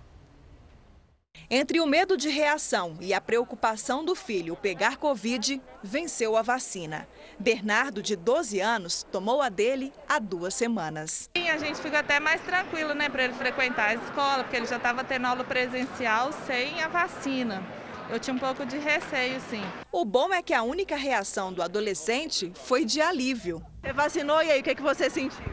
Entre 1.53 1.81
o 1.81 1.85
medo 1.85 2.15
de 2.15 2.29
reação 2.29 2.95
e 3.01 3.13
a 3.13 3.19
preocupação 3.19 4.05
do 4.05 4.15
filho 4.15 4.55
pegar 4.55 4.95
Covid, 4.95 5.61
venceu 5.83 6.37
a 6.37 6.41
vacina. 6.41 7.05
Bernardo, 7.37 8.01
de 8.01 8.15
12 8.15 8.61
anos, 8.61 9.05
tomou 9.11 9.41
a 9.41 9.49
dele 9.49 9.91
há 10.07 10.17
duas 10.17 10.53
semanas. 10.53 11.29
Sim, 11.35 11.49
a 11.49 11.57
gente 11.57 11.81
fica 11.81 11.99
até 11.99 12.21
mais 12.21 12.39
tranquilo, 12.39 12.93
né, 12.93 13.09
para 13.09 13.25
ele 13.25 13.33
frequentar 13.33 13.89
a 13.89 13.95
escola, 13.95 14.45
porque 14.45 14.55
ele 14.55 14.65
já 14.65 14.77
estava 14.77 15.03
tendo 15.03 15.25
aula 15.25 15.43
presencial 15.43 16.31
sem 16.47 16.81
a 16.81 16.87
vacina. 16.87 17.61
Eu 18.09 18.17
tinha 18.17 18.33
um 18.33 18.39
pouco 18.39 18.65
de 18.65 18.77
receio, 18.77 19.41
sim. 19.49 19.63
O 19.91 20.05
bom 20.05 20.33
é 20.33 20.41
que 20.41 20.53
a 20.53 20.63
única 20.63 20.95
reação 20.95 21.51
do 21.51 21.61
adolescente 21.61 22.49
foi 22.55 22.85
de 22.85 23.01
alívio. 23.01 23.61
Você 23.83 23.91
vacinou 23.91 24.41
e 24.41 24.49
aí, 24.49 24.61
o 24.61 24.63
que, 24.63 24.73
que 24.73 24.81
você 24.81 25.09
sentiu? 25.09 25.43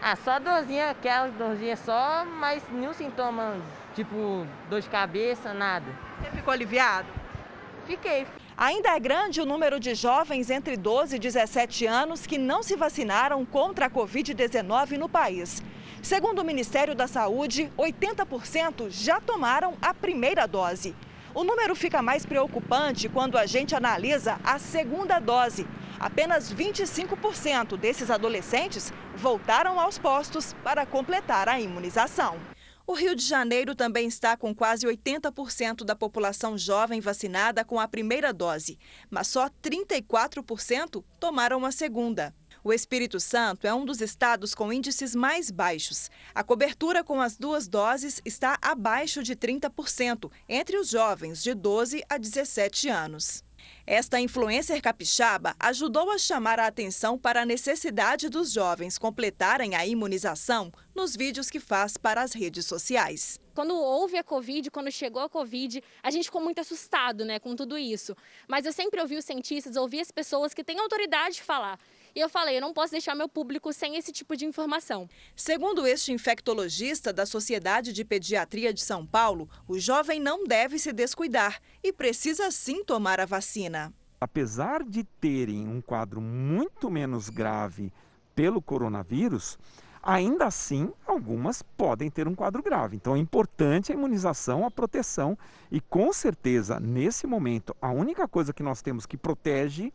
Ah, 0.00 0.16
só 0.16 0.38
dorzinha, 0.38 0.88
aquela 0.88 1.28
dorzinha 1.28 1.76
só, 1.76 2.24
mas 2.24 2.62
nenhum 2.72 2.94
sintoma 2.94 3.58
Tipo, 3.94 4.46
dor 4.68 4.80
de 4.80 4.88
cabeça, 4.88 5.54
nada. 5.54 5.86
Você 6.20 6.30
ficou 6.30 6.52
aliviado? 6.52 7.08
Fiquei. 7.86 8.26
Ainda 8.56 8.90
é 8.90 9.00
grande 9.00 9.40
o 9.40 9.46
número 9.46 9.78
de 9.78 9.94
jovens 9.94 10.50
entre 10.50 10.76
12 10.76 11.16
e 11.16 11.18
17 11.18 11.86
anos 11.86 12.26
que 12.26 12.38
não 12.38 12.62
se 12.62 12.76
vacinaram 12.76 13.44
contra 13.44 13.86
a 13.86 13.90
Covid-19 13.90 14.96
no 14.96 15.08
país. 15.08 15.62
Segundo 16.02 16.40
o 16.40 16.44
Ministério 16.44 16.94
da 16.94 17.06
Saúde, 17.06 17.72
80% 17.78 18.90
já 18.90 19.20
tomaram 19.20 19.74
a 19.80 19.94
primeira 19.94 20.46
dose. 20.46 20.94
O 21.34 21.42
número 21.42 21.74
fica 21.74 22.00
mais 22.00 22.24
preocupante 22.24 23.08
quando 23.08 23.36
a 23.36 23.44
gente 23.44 23.74
analisa 23.74 24.38
a 24.44 24.58
segunda 24.58 25.18
dose. 25.18 25.66
Apenas 25.98 26.52
25% 26.52 27.76
desses 27.76 28.10
adolescentes 28.10 28.92
voltaram 29.16 29.80
aos 29.80 29.98
postos 29.98 30.54
para 30.62 30.86
completar 30.86 31.48
a 31.48 31.60
imunização. 31.60 32.53
O 32.86 32.92
Rio 32.92 33.14
de 33.14 33.24
Janeiro 33.24 33.74
também 33.74 34.06
está 34.06 34.36
com 34.36 34.54
quase 34.54 34.86
80% 34.86 35.84
da 35.84 35.96
população 35.96 36.58
jovem 36.58 37.00
vacinada 37.00 37.64
com 37.64 37.80
a 37.80 37.88
primeira 37.88 38.30
dose, 38.30 38.78
mas 39.08 39.26
só 39.26 39.48
34% 39.48 41.02
tomaram 41.18 41.64
a 41.64 41.72
segunda. 41.72 42.34
O 42.62 42.74
Espírito 42.74 43.18
Santo 43.18 43.66
é 43.66 43.72
um 43.72 43.86
dos 43.86 44.02
estados 44.02 44.54
com 44.54 44.70
índices 44.70 45.14
mais 45.14 45.50
baixos. 45.50 46.10
A 46.34 46.44
cobertura 46.44 47.02
com 47.02 47.22
as 47.22 47.38
duas 47.38 47.66
doses 47.66 48.20
está 48.22 48.58
abaixo 48.60 49.22
de 49.22 49.34
30% 49.34 50.30
entre 50.46 50.76
os 50.76 50.90
jovens 50.90 51.42
de 51.42 51.54
12 51.54 52.04
a 52.06 52.18
17 52.18 52.90
anos. 52.90 53.42
Esta 53.86 54.18
influencer 54.20 54.80
capixaba 54.80 55.54
ajudou 55.60 56.10
a 56.10 56.18
chamar 56.18 56.58
a 56.58 56.66
atenção 56.66 57.18
para 57.18 57.42
a 57.42 57.46
necessidade 57.46 58.28
dos 58.28 58.52
jovens 58.52 58.96
completarem 58.96 59.74
a 59.74 59.86
imunização 59.86 60.72
nos 60.94 61.14
vídeos 61.14 61.50
que 61.50 61.60
faz 61.60 61.96
para 61.96 62.22
as 62.22 62.32
redes 62.32 62.66
sociais. 62.66 63.38
Quando 63.54 63.74
houve 63.76 64.16
a 64.16 64.24
Covid, 64.24 64.70
quando 64.70 64.90
chegou 64.90 65.22
a 65.22 65.28
Covid, 65.28 65.82
a 66.02 66.10
gente 66.10 66.24
ficou 66.24 66.40
muito 66.40 66.60
assustado 66.60 67.24
né, 67.24 67.38
com 67.38 67.54
tudo 67.54 67.78
isso. 67.78 68.16
Mas 68.48 68.66
eu 68.66 68.72
sempre 68.72 69.00
ouvi 69.00 69.16
os 69.16 69.24
cientistas, 69.24 69.76
ouvi 69.76 70.00
as 70.00 70.10
pessoas 70.10 70.52
que 70.52 70.64
têm 70.64 70.80
autoridade 70.80 71.36
de 71.36 71.42
falar. 71.42 71.78
E 72.14 72.20
eu 72.20 72.28
falei, 72.28 72.56
eu 72.56 72.60
não 72.60 72.72
posso 72.72 72.92
deixar 72.92 73.16
meu 73.16 73.28
público 73.28 73.72
sem 73.72 73.96
esse 73.96 74.12
tipo 74.12 74.36
de 74.36 74.46
informação. 74.46 75.08
Segundo 75.34 75.84
este 75.84 76.12
infectologista 76.12 77.12
da 77.12 77.26
Sociedade 77.26 77.92
de 77.92 78.04
Pediatria 78.04 78.72
de 78.72 78.80
São 78.80 79.04
Paulo, 79.04 79.48
o 79.66 79.80
jovem 79.80 80.20
não 80.20 80.44
deve 80.44 80.78
se 80.78 80.92
descuidar 80.92 81.60
e 81.82 81.92
precisa 81.92 82.52
sim 82.52 82.84
tomar 82.84 83.18
a 83.18 83.26
vacina. 83.26 83.92
Apesar 84.20 84.84
de 84.84 85.02
terem 85.02 85.66
um 85.66 85.80
quadro 85.80 86.20
muito 86.20 86.88
menos 86.88 87.28
grave 87.28 87.92
pelo 88.32 88.62
coronavírus, 88.62 89.58
ainda 90.00 90.46
assim 90.46 90.92
algumas 91.04 91.62
podem 91.62 92.08
ter 92.08 92.28
um 92.28 92.34
quadro 92.34 92.62
grave. 92.62 92.94
Então 92.94 93.16
é 93.16 93.18
importante 93.18 93.90
a 93.90 93.94
imunização, 93.94 94.64
a 94.64 94.70
proteção 94.70 95.36
e 95.68 95.80
com 95.80 96.12
certeza 96.12 96.78
nesse 96.78 97.26
momento 97.26 97.74
a 97.82 97.90
única 97.90 98.28
coisa 98.28 98.52
que 98.52 98.62
nós 98.62 98.80
temos 98.80 99.04
que 99.04 99.16
protege 99.16 99.92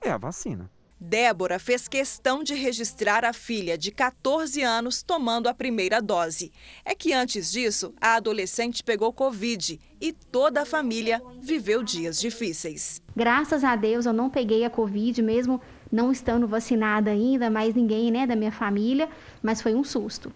é 0.00 0.08
a 0.08 0.16
vacina. 0.16 0.70
Débora 1.00 1.58
fez 1.60 1.86
questão 1.86 2.42
de 2.42 2.54
registrar 2.54 3.24
a 3.24 3.32
filha 3.32 3.78
de 3.78 3.92
14 3.92 4.62
anos 4.62 5.02
tomando 5.02 5.46
a 5.46 5.54
primeira 5.54 6.02
dose. 6.02 6.50
É 6.84 6.94
que 6.94 7.12
antes 7.12 7.52
disso, 7.52 7.94
a 8.00 8.14
adolescente 8.14 8.82
pegou 8.82 9.12
Covid 9.12 9.78
e 10.00 10.12
toda 10.12 10.62
a 10.62 10.66
família 10.66 11.22
viveu 11.40 11.82
dias 11.84 12.20
difíceis. 12.20 13.00
Graças 13.14 13.62
a 13.62 13.76
Deus 13.76 14.06
eu 14.06 14.12
não 14.12 14.28
peguei 14.28 14.64
a 14.64 14.70
Covid, 14.70 15.22
mesmo 15.22 15.60
não 15.90 16.10
estando 16.10 16.48
vacinada 16.48 17.10
ainda, 17.12 17.48
mais 17.48 17.74
ninguém 17.74 18.10
né, 18.10 18.26
da 18.26 18.34
minha 18.34 18.52
família, 18.52 19.08
mas 19.40 19.62
foi 19.62 19.74
um 19.74 19.84
susto. 19.84 20.32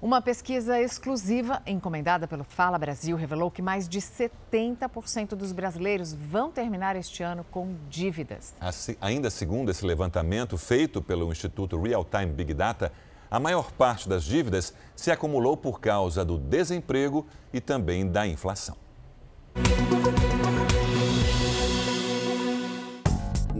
Uma 0.00 0.20
pesquisa 0.20 0.78
exclusiva 0.78 1.62
encomendada 1.66 2.28
pelo 2.28 2.44
Fala 2.44 2.78
Brasil 2.78 3.16
revelou 3.16 3.50
que 3.50 3.62
mais 3.62 3.88
de 3.88 3.98
70% 3.98 5.30
dos 5.30 5.52
brasileiros 5.52 6.12
vão 6.12 6.50
terminar 6.50 6.96
este 6.96 7.22
ano 7.22 7.42
com 7.50 7.74
dívidas. 7.88 8.54
Ainda 9.00 9.30
segundo 9.30 9.70
esse 9.70 9.86
levantamento 9.86 10.58
feito 10.58 11.00
pelo 11.00 11.32
Instituto 11.32 11.80
Real 11.80 12.04
Time 12.04 12.26
Big 12.26 12.52
Data, 12.52 12.92
a 13.30 13.40
maior 13.40 13.72
parte 13.72 14.06
das 14.06 14.22
dívidas 14.22 14.74
se 14.94 15.10
acumulou 15.10 15.56
por 15.56 15.80
causa 15.80 16.24
do 16.24 16.36
desemprego 16.36 17.26
e 17.50 17.58
também 17.58 18.06
da 18.06 18.26
inflação. 18.26 18.76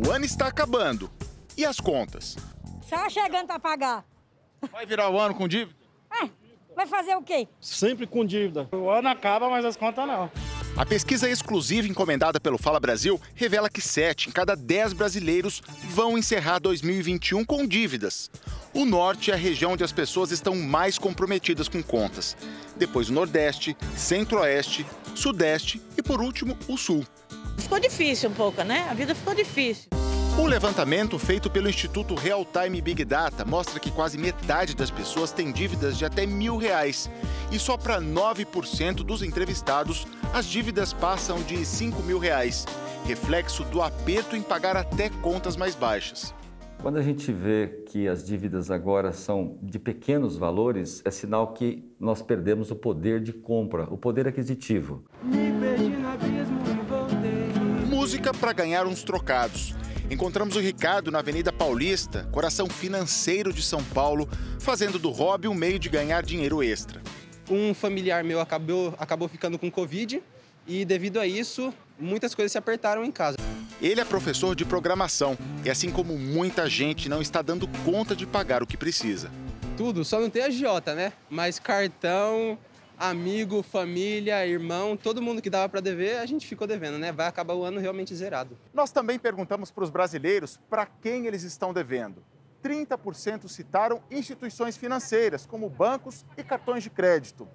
O 0.07 0.11
ano 0.11 0.27
está 0.27 0.49
acabando. 0.49 1.11
E 1.57 1.65
as 1.65 1.81
contas? 1.81 2.37
Só 2.83 3.09
chegando 3.09 3.47
para 3.47 3.59
pagar. 3.59 4.05
Vai 4.71 4.85
virar 4.85 5.09
o 5.09 5.19
ano 5.19 5.35
com 5.35 5.49
dívida? 5.49 5.86
Vai 6.77 6.87
fazer 6.87 7.17
o 7.17 7.23
quê? 7.23 7.49
Sempre 7.59 8.07
com 8.07 8.23
dívida. 8.23 8.69
O 8.71 8.91
ano 8.91 9.09
acaba, 9.09 9.49
mas 9.49 9.65
as 9.65 9.79
contas 9.79 10.07
não. 10.07 10.31
A 10.77 10.85
pesquisa 10.85 11.27
exclusiva 11.27 11.89
encomendada 11.89 12.39
pelo 12.39 12.59
Fala 12.59 12.79
Brasil 12.79 13.19
revela 13.35 13.71
que 13.71 13.81
7 13.81 14.29
em 14.29 14.33
cada 14.33 14.55
10 14.55 14.93
brasileiros 14.93 15.63
vão 15.89 16.19
encerrar 16.19 16.59
2021 16.59 17.47
com 17.47 17.67
dívidas. 17.67 18.31
O 18.75 18.85
norte 18.85 19.31
é 19.31 19.35
a 19.35 19.39
região 19.39 19.73
onde 19.73 19.85
as 19.85 19.91
pessoas 19.91 20.31
estão 20.31 20.55
mais 20.55 20.99
comprometidas 20.99 21.67
com 21.67 21.83
contas. 21.83 22.37
Depois 22.77 23.09
o 23.09 23.15
nordeste, 23.15 23.75
centro-oeste, 23.97 24.85
sudeste 25.15 25.81
e, 25.97 26.03
por 26.03 26.21
último, 26.21 26.59
o 26.69 26.77
sul. 26.77 27.07
Ficou 27.57 27.81
difícil 27.81 28.29
um 28.29 28.35
pouco, 28.35 28.63
né? 28.63 28.87
A 28.91 28.93
vida 28.93 29.15
ficou 29.15 29.35
difícil. 29.35 29.89
Um 30.39 30.45
levantamento 30.45 31.19
feito 31.19 31.49
pelo 31.49 31.67
Instituto 31.67 32.15
Real 32.15 32.45
Time 32.45 32.83
Big 32.83 33.03
Data 33.07 33.43
mostra 33.43 33.81
que 33.81 33.91
quase 33.91 34.19
metade 34.19 34.77
das 34.77 34.91
pessoas 34.91 35.33
tem 35.33 35.51
dívidas 35.51 35.97
de 35.97 36.05
até 36.05 36.27
mil 36.27 36.59
reais. 36.59 37.11
E 37.51 37.59
só 37.59 37.79
para 37.79 38.03
9% 38.03 38.97
dos 38.97 39.23
entrevistados, 39.23 40.07
as 40.35 40.45
dívidas 40.45 40.93
passam 40.93 41.43
de 41.43 41.65
5 41.65 42.03
mil 42.03 42.19
reais, 42.19 42.67
reflexo 43.07 43.65
do 43.65 43.81
aperto 43.81 44.37
em 44.37 44.43
pagar 44.43 44.77
até 44.77 45.09
contas 45.09 45.57
mais 45.57 45.75
baixas. 45.75 46.35
Quando 46.83 46.99
a 46.99 47.03
gente 47.03 47.33
vê 47.33 47.85
que 47.87 48.07
as 48.07 48.23
dívidas 48.23 48.71
agora 48.71 49.13
são 49.15 49.59
de 49.63 49.79
pequenos 49.79 50.37
valores, 50.37 51.01
é 51.07 51.11
sinal 51.11 51.55
que 51.55 51.91
nós 51.99 52.21
perdemos 52.21 52.71
o 52.71 52.77
poder 52.77 53.23
de 53.23 53.33
compra, 53.33 53.85
o 53.85 53.97
poder 53.97 54.29
aquisitivo. 54.29 55.03
Música 57.89 58.35
para 58.35 58.53
ganhar 58.53 58.87
uns 58.87 59.03
trocados. 59.03 59.75
Encontramos 60.09 60.55
o 60.55 60.61
Ricardo 60.61 61.11
na 61.11 61.19
Avenida 61.19 61.53
Paulista, 61.53 62.29
coração 62.31 62.69
financeiro 62.69 63.53
de 63.53 63.61
São 63.61 63.83
Paulo, 63.83 64.29
fazendo 64.61 65.01
do 65.01 65.11
hobby 65.11 65.49
um 65.49 65.55
meio 65.55 65.81
de 65.81 65.89
ganhar 65.89 66.23
dinheiro 66.23 66.63
extra. 66.63 67.03
Um 67.51 67.75
familiar 67.75 68.23
meu 68.23 68.41
acabou, 68.41 68.95
acabou 68.99 69.27
ficando 69.27 69.59
com 69.59 69.69
Covid 69.69 70.23
e, 70.65 70.85
devido 70.85 71.19
a 71.19 71.27
isso, 71.27 71.75
muitas 71.99 72.37
coisas 72.37 72.53
se 72.53 72.59
apertaram 72.59 73.05
em 73.05 73.11
casa. 73.11 73.37
Ele 73.83 74.01
é 74.01 74.05
professor 74.05 74.55
de 74.55 74.65
programação 74.65 75.37
e, 75.65 75.71
assim 75.71 75.91
como 75.91 76.17
muita 76.17 76.71
gente, 76.71 77.09
não 77.09 77.21
está 77.21 77.43
dando 77.43 77.67
conta 77.85 78.15
de 78.15 78.27
pagar 78.27 78.63
o 78.63 78.67
que 78.67 78.77
precisa. 78.77 79.29
Tudo, 79.77 80.05
só 80.05 80.21
não 80.21 80.31
tem 80.31 80.45
a 80.45 80.51
Jota, 80.51 80.95
né? 80.95 81.13
Mas 81.29 81.59
cartão, 81.59 82.57
amigo, 82.99 83.63
família, 83.63 84.47
irmão, 84.47 84.97
todo 84.97 85.21
mundo 85.23 85.43
que 85.43 85.51
dava 85.51 85.69
para 85.69 85.81
dever, 85.81 86.19
a 86.19 86.27
gente 86.27 86.47
ficou 86.47 86.67
devendo, 86.67 86.99
né? 86.99 87.13
Vai 87.13 87.27
acabar 87.27 87.55
o 87.55 87.65
ano 87.65 87.81
realmente 87.81 88.15
zerado. 88.15 88.57
Nós 88.73 88.91
também 88.91 89.19
perguntamos 89.19 89.71
para 89.71 89.85
os 89.85 89.91
brasileiros 89.91 90.59
para 90.69 90.87
quem 90.87 91.27
eles 91.27 91.43
estão 91.43 91.73
devendo. 91.73 92.23
30% 92.63 93.49
citaram 93.49 94.03
instituições 94.11 94.77
financeiras, 94.77 95.47
como 95.47 95.69
bancos 95.69 96.25
e 96.37 96.43
cartões 96.43 96.83
de 96.83 96.91
crédito. 96.91 97.47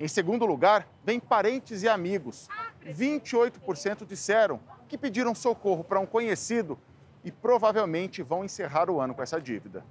Em 0.00 0.08
segundo 0.08 0.46
lugar, 0.46 0.88
vem 1.04 1.18
parentes 1.18 1.82
e 1.82 1.88
amigos. 1.88 2.48
28% 2.86 4.06
disseram 4.06 4.60
que 4.88 4.96
pediram 4.96 5.34
socorro 5.34 5.82
para 5.82 6.00
um 6.00 6.06
conhecido 6.06 6.78
e 7.24 7.32
provavelmente 7.32 8.22
vão 8.22 8.44
encerrar 8.44 8.88
o 8.88 9.00
ano 9.00 9.14
com 9.14 9.22
essa 9.22 9.40
dívida. 9.40 9.84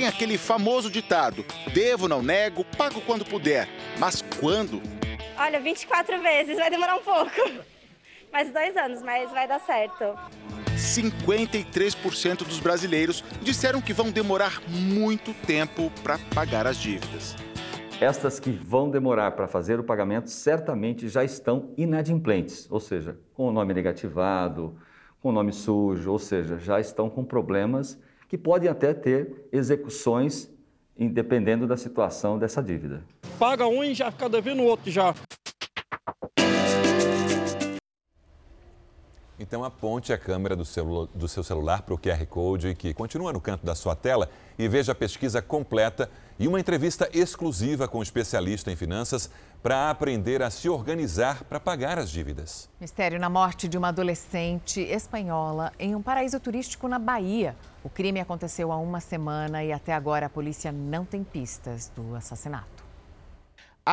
Tem 0.00 0.08
aquele 0.08 0.38
famoso 0.38 0.90
ditado: 0.90 1.44
devo, 1.74 2.08
não 2.08 2.22
nego, 2.22 2.64
pago 2.64 3.02
quando 3.02 3.22
puder. 3.22 3.68
Mas 3.98 4.22
quando? 4.40 4.80
Olha, 5.36 5.60
24 5.60 6.22
vezes, 6.22 6.56
vai 6.56 6.70
demorar 6.70 6.96
um 6.96 7.02
pouco. 7.02 7.30
Mais 8.32 8.50
dois 8.50 8.74
anos, 8.78 9.02
mas 9.02 9.30
vai 9.30 9.46
dar 9.46 9.60
certo. 9.60 10.18
53% 10.74 12.44
dos 12.44 12.60
brasileiros 12.60 13.22
disseram 13.42 13.82
que 13.82 13.92
vão 13.92 14.10
demorar 14.10 14.62
muito 14.68 15.34
tempo 15.44 15.92
para 16.02 16.18
pagar 16.34 16.66
as 16.66 16.78
dívidas. 16.78 17.36
Estas 18.00 18.40
que 18.40 18.50
vão 18.50 18.88
demorar 18.88 19.32
para 19.32 19.46
fazer 19.46 19.78
o 19.78 19.84
pagamento 19.84 20.30
certamente 20.30 21.10
já 21.10 21.22
estão 21.22 21.74
inadimplentes, 21.76 22.66
ou 22.70 22.80
seja, 22.80 23.18
com 23.34 23.48
o 23.48 23.52
nome 23.52 23.74
negativado, 23.74 24.78
com 25.20 25.28
o 25.28 25.32
nome 25.32 25.52
sujo, 25.52 26.10
ou 26.10 26.18
seja, 26.18 26.56
já 26.58 26.80
estão 26.80 27.10
com 27.10 27.22
problemas 27.22 27.98
que 28.30 28.38
podem 28.38 28.70
até 28.70 28.94
ter 28.94 29.48
execuções 29.50 30.48
dependendo 30.96 31.66
da 31.66 31.76
situação 31.76 32.38
dessa 32.38 32.62
dívida. 32.62 33.02
Paga 33.40 33.66
um 33.66 33.82
e 33.82 33.92
já 33.92 34.12
fica 34.12 34.28
devendo 34.28 34.62
o 34.62 34.66
outro 34.66 34.88
já. 34.88 35.12
Então 39.40 39.64
aponte 39.64 40.12
a 40.12 40.18
câmera 40.18 40.54
do 40.54 40.66
seu, 40.66 41.06
do 41.06 41.26
seu 41.26 41.42
celular 41.42 41.80
para 41.80 41.94
o 41.94 41.98
QR 41.98 42.26
Code 42.26 42.74
que 42.74 42.92
continua 42.92 43.32
no 43.32 43.40
canto 43.40 43.64
da 43.64 43.74
sua 43.74 43.96
tela 43.96 44.28
e 44.58 44.68
veja 44.68 44.92
a 44.92 44.94
pesquisa 44.94 45.40
completa 45.40 46.10
e 46.38 46.46
uma 46.46 46.60
entrevista 46.60 47.08
exclusiva 47.10 47.88
com 47.88 48.00
um 48.00 48.02
especialista 48.02 48.70
em 48.70 48.76
finanças 48.76 49.30
para 49.62 49.88
aprender 49.88 50.42
a 50.42 50.50
se 50.50 50.68
organizar 50.68 51.42
para 51.44 51.58
pagar 51.58 51.98
as 51.98 52.10
dívidas. 52.10 52.68
Mistério 52.78 53.18
na 53.18 53.30
morte 53.30 53.66
de 53.66 53.78
uma 53.78 53.88
adolescente 53.88 54.82
espanhola 54.82 55.72
em 55.78 55.94
um 55.94 56.02
paraíso 56.02 56.38
turístico 56.38 56.86
na 56.86 56.98
Bahia. 56.98 57.56
O 57.82 57.88
crime 57.88 58.20
aconteceu 58.20 58.70
há 58.70 58.76
uma 58.76 59.00
semana 59.00 59.64
e 59.64 59.72
até 59.72 59.94
agora 59.94 60.26
a 60.26 60.30
polícia 60.30 60.70
não 60.70 61.06
tem 61.06 61.24
pistas 61.24 61.90
do 61.96 62.14
assassinato. 62.14 62.89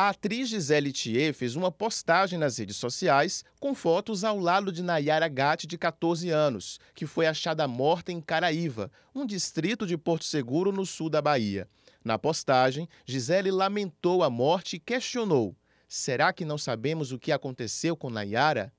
A 0.00 0.10
atriz 0.10 0.48
Gisele 0.48 0.92
Thier 0.92 1.34
fez 1.34 1.56
uma 1.56 1.72
postagem 1.72 2.38
nas 2.38 2.56
redes 2.56 2.76
sociais 2.76 3.44
com 3.58 3.74
fotos 3.74 4.22
ao 4.22 4.38
lado 4.38 4.70
de 4.70 4.80
Nayara 4.80 5.26
Gatti, 5.26 5.66
de 5.66 5.76
14 5.76 6.30
anos, 6.30 6.78
que 6.94 7.04
foi 7.04 7.26
achada 7.26 7.66
morta 7.66 8.12
em 8.12 8.20
Caraíva, 8.20 8.92
um 9.12 9.26
distrito 9.26 9.84
de 9.84 9.98
Porto 9.98 10.24
Seguro, 10.24 10.70
no 10.70 10.86
sul 10.86 11.10
da 11.10 11.20
Bahia. 11.20 11.68
Na 12.04 12.16
postagem, 12.16 12.88
Gisele 13.04 13.50
lamentou 13.50 14.22
a 14.22 14.30
morte 14.30 14.76
e 14.76 14.78
questionou: 14.78 15.56
será 15.88 16.32
que 16.32 16.44
não 16.44 16.58
sabemos 16.58 17.10
o 17.10 17.18
que 17.18 17.32
aconteceu 17.32 17.96
com 17.96 18.08
Nayara? 18.08 18.72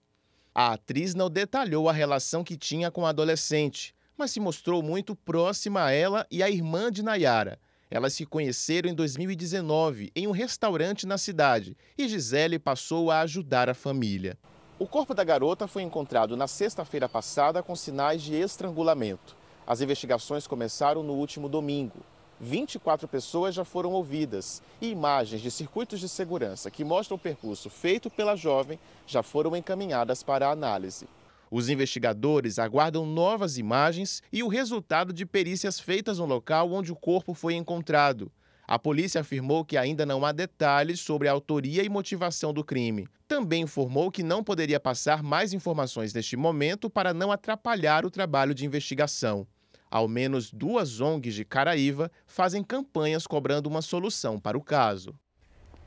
A 0.55 0.71
atriz 0.71 1.13
não 1.13 1.29
detalhou 1.29 1.89
a 1.89 1.91
relação 1.91 2.45
que 2.45 2.55
tinha 2.55 2.89
com 2.89 3.05
a 3.05 3.09
adolescente, 3.09 3.93
mas 4.17 4.31
se 4.31 4.39
mostrou 4.39 4.81
muito 4.81 5.17
próxima 5.17 5.83
a 5.83 5.91
ela 5.91 6.25
e 6.31 6.41
à 6.41 6.49
irmã 6.49 6.89
de 6.89 7.03
Nayara. 7.03 7.59
Elas 7.91 8.13
se 8.13 8.23
conheceram 8.23 8.87
em 8.87 8.93
2019 8.93 10.11
em 10.15 10.27
um 10.27 10.31
restaurante 10.31 11.07
na 11.07 11.17
cidade 11.17 11.75
e 11.97 12.07
Gisele 12.07 12.59
passou 12.59 13.09
a 13.09 13.21
ajudar 13.21 13.67
a 13.67 13.73
família. 13.73 14.37
O 14.77 14.85
corpo 14.85 15.15
da 15.15 15.23
garota 15.23 15.67
foi 15.67 15.81
encontrado 15.81 16.37
na 16.37 16.47
sexta-feira 16.47 17.09
passada 17.09 17.63
com 17.63 17.75
sinais 17.75 18.21
de 18.21 18.35
estrangulamento. 18.35 19.35
As 19.65 19.81
investigações 19.81 20.45
começaram 20.45 21.01
no 21.01 21.13
último 21.13 21.49
domingo. 21.49 21.97
24 22.39 23.07
pessoas 23.07 23.55
já 23.55 23.65
foram 23.65 23.91
ouvidas 23.91 24.61
e 24.79 24.89
imagens 24.89 25.41
de 25.41 25.49
circuitos 25.49 25.99
de 25.99 26.07
segurança 26.07 26.69
que 26.69 26.85
mostram 26.85 27.17
o 27.17 27.19
percurso 27.19 27.71
feito 27.71 28.09
pela 28.09 28.35
jovem 28.35 28.79
já 29.07 29.23
foram 29.23 29.55
encaminhadas 29.55 30.21
para 30.21 30.49
análise. 30.49 31.07
Os 31.51 31.67
investigadores 31.69 32.59
aguardam 32.59 33.05
novas 33.05 33.57
imagens 33.57 34.21
e 34.31 34.43
o 34.43 34.47
resultado 34.47 35.11
de 35.11 35.25
perícias 35.25 35.79
feitas 35.79 36.19
no 36.19 36.25
local 36.25 36.71
onde 36.71 36.91
o 36.91 36.95
corpo 36.95 37.33
foi 37.33 37.55
encontrado. 37.55 38.31
A 38.67 38.77
polícia 38.77 39.21
afirmou 39.21 39.65
que 39.65 39.75
ainda 39.75 40.05
não 40.05 40.23
há 40.23 40.31
detalhes 40.31 40.99
sobre 40.99 41.27
a 41.27 41.31
autoria 41.31 41.83
e 41.83 41.89
motivação 41.89 42.53
do 42.53 42.63
crime. 42.63 43.07
Também 43.27 43.63
informou 43.63 44.11
que 44.11 44.21
não 44.21 44.43
poderia 44.43 44.79
passar 44.79 45.23
mais 45.23 45.53
informações 45.53 46.13
neste 46.13 46.37
momento 46.37 46.87
para 46.87 47.11
não 47.11 47.31
atrapalhar 47.31 48.05
o 48.05 48.11
trabalho 48.11 48.53
de 48.53 48.67
investigação. 48.67 49.47
Ao 49.89 50.07
menos 50.07 50.51
duas 50.51 51.01
ONGs 51.01 51.33
de 51.33 51.43
Caraíva 51.43 52.11
fazem 52.27 52.63
campanhas 52.63 53.25
cobrando 53.25 53.67
uma 53.67 53.81
solução 53.81 54.39
para 54.39 54.55
o 54.55 54.61
caso. 54.61 55.15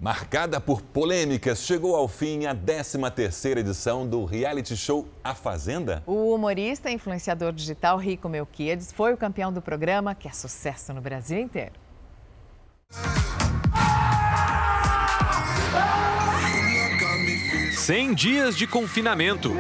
Marcada 0.02 0.60
por 0.60 0.82
polêmicas, 0.82 1.60
chegou 1.60 1.94
ao 1.94 2.08
fim 2.08 2.44
a 2.46 2.52
13ª 2.52 3.56
edição 3.58 4.04
do 4.04 4.24
reality 4.24 4.76
show 4.76 5.06
A 5.22 5.32
Fazenda. 5.32 6.02
O 6.04 6.34
humorista 6.34 6.90
e 6.90 6.94
influenciador 6.94 7.52
digital 7.52 7.96
Rico 7.98 8.28
Melquiades 8.28 8.90
foi 8.90 9.14
o 9.14 9.16
campeão 9.16 9.52
do 9.52 9.62
programa, 9.62 10.12
que 10.12 10.26
é 10.26 10.32
sucesso 10.32 10.92
no 10.92 11.00
Brasil 11.00 11.38
inteiro. 11.38 11.74
Cem 17.76 18.12
dias 18.12 18.56
de 18.56 18.66
confinamento. 18.66 19.52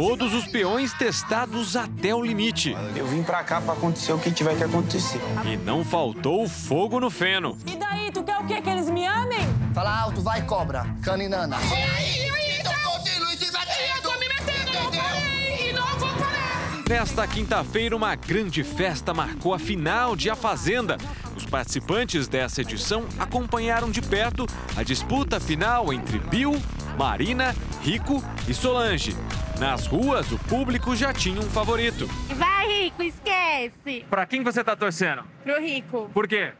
Todos 0.00 0.32
os 0.32 0.46
peões 0.46 0.94
testados 0.94 1.76
até 1.76 2.14
o 2.14 2.24
limite. 2.24 2.74
Eu 2.96 3.06
vim 3.06 3.22
pra 3.22 3.44
cá 3.44 3.60
pra 3.60 3.74
acontecer 3.74 4.14
o 4.14 4.18
que 4.18 4.30
tiver 4.30 4.56
que 4.56 4.64
acontecer. 4.64 5.20
E 5.44 5.58
não 5.58 5.84
faltou 5.84 6.48
fogo 6.48 6.98
no 6.98 7.10
feno. 7.10 7.58
E 7.66 7.76
daí, 7.76 8.10
tu 8.10 8.22
quer 8.22 8.38
o 8.38 8.46
quê? 8.46 8.62
Que 8.62 8.70
eles 8.70 8.88
me 8.88 9.04
amem? 9.04 9.46
Fala 9.74 10.00
alto, 10.00 10.22
vai 10.22 10.40
cobra, 10.46 10.86
caninana. 11.02 11.58
E 11.60 11.74
aí, 11.74 12.18
e 12.18 12.30
aí, 12.30 12.60
então 12.60 12.72
continue 12.92 13.36
se 13.36 13.52
metendo. 13.52 13.94
Eu 13.94 14.02
tô 14.02 14.18
me 14.18 14.26
metendo, 14.26 14.72
não 14.72 14.90
parei 14.90 15.68
e 15.68 15.72
não 15.74 15.98
vou 15.98 16.08
parar. 16.14 16.82
Nesta 16.88 17.26
quinta-feira, 17.26 17.94
uma 17.94 18.14
grande 18.14 18.64
festa 18.64 19.12
marcou 19.12 19.52
a 19.52 19.58
final 19.58 20.16
de 20.16 20.30
A 20.30 20.34
Fazenda. 20.34 20.96
Os 21.36 21.44
participantes 21.44 22.26
dessa 22.26 22.62
edição 22.62 23.04
acompanharam 23.18 23.90
de 23.90 24.00
perto 24.00 24.46
a 24.74 24.82
disputa 24.82 25.38
final 25.38 25.92
entre 25.92 26.18
Bill, 26.18 26.56
Marina, 26.96 27.54
Rico 27.82 28.24
e 28.48 28.54
Solange. 28.54 29.14
Nas 29.60 29.86
ruas, 29.86 30.32
o 30.32 30.38
público 30.38 30.96
já 30.96 31.12
tinha 31.12 31.38
um 31.38 31.50
favorito. 31.50 32.06
Vai, 32.34 32.66
Rico, 32.66 33.02
esquece. 33.02 34.06
Pra 34.08 34.24
quem 34.24 34.42
você 34.42 34.64
tá 34.64 34.74
torcendo? 34.74 35.22
Pro 35.44 35.60
Rico. 35.60 36.10
Por 36.14 36.26
quê? 36.26 36.52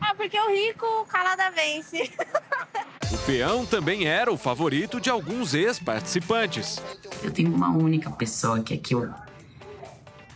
Ah, 0.00 0.12
porque 0.12 0.36
o 0.36 0.50
Rico 0.50 1.06
calada 1.08 1.52
vence. 1.52 2.10
O 3.12 3.18
peão 3.18 3.64
também 3.64 4.06
era 4.06 4.32
o 4.32 4.36
favorito 4.36 5.00
de 5.00 5.08
alguns 5.08 5.54
ex-participantes. 5.54 6.82
Eu 7.22 7.30
tenho 7.30 7.54
uma 7.54 7.70
única 7.70 8.10
pessoa 8.10 8.60
que 8.60 8.74
é 8.74 8.76
que 8.76 8.92
eu. 8.92 9.08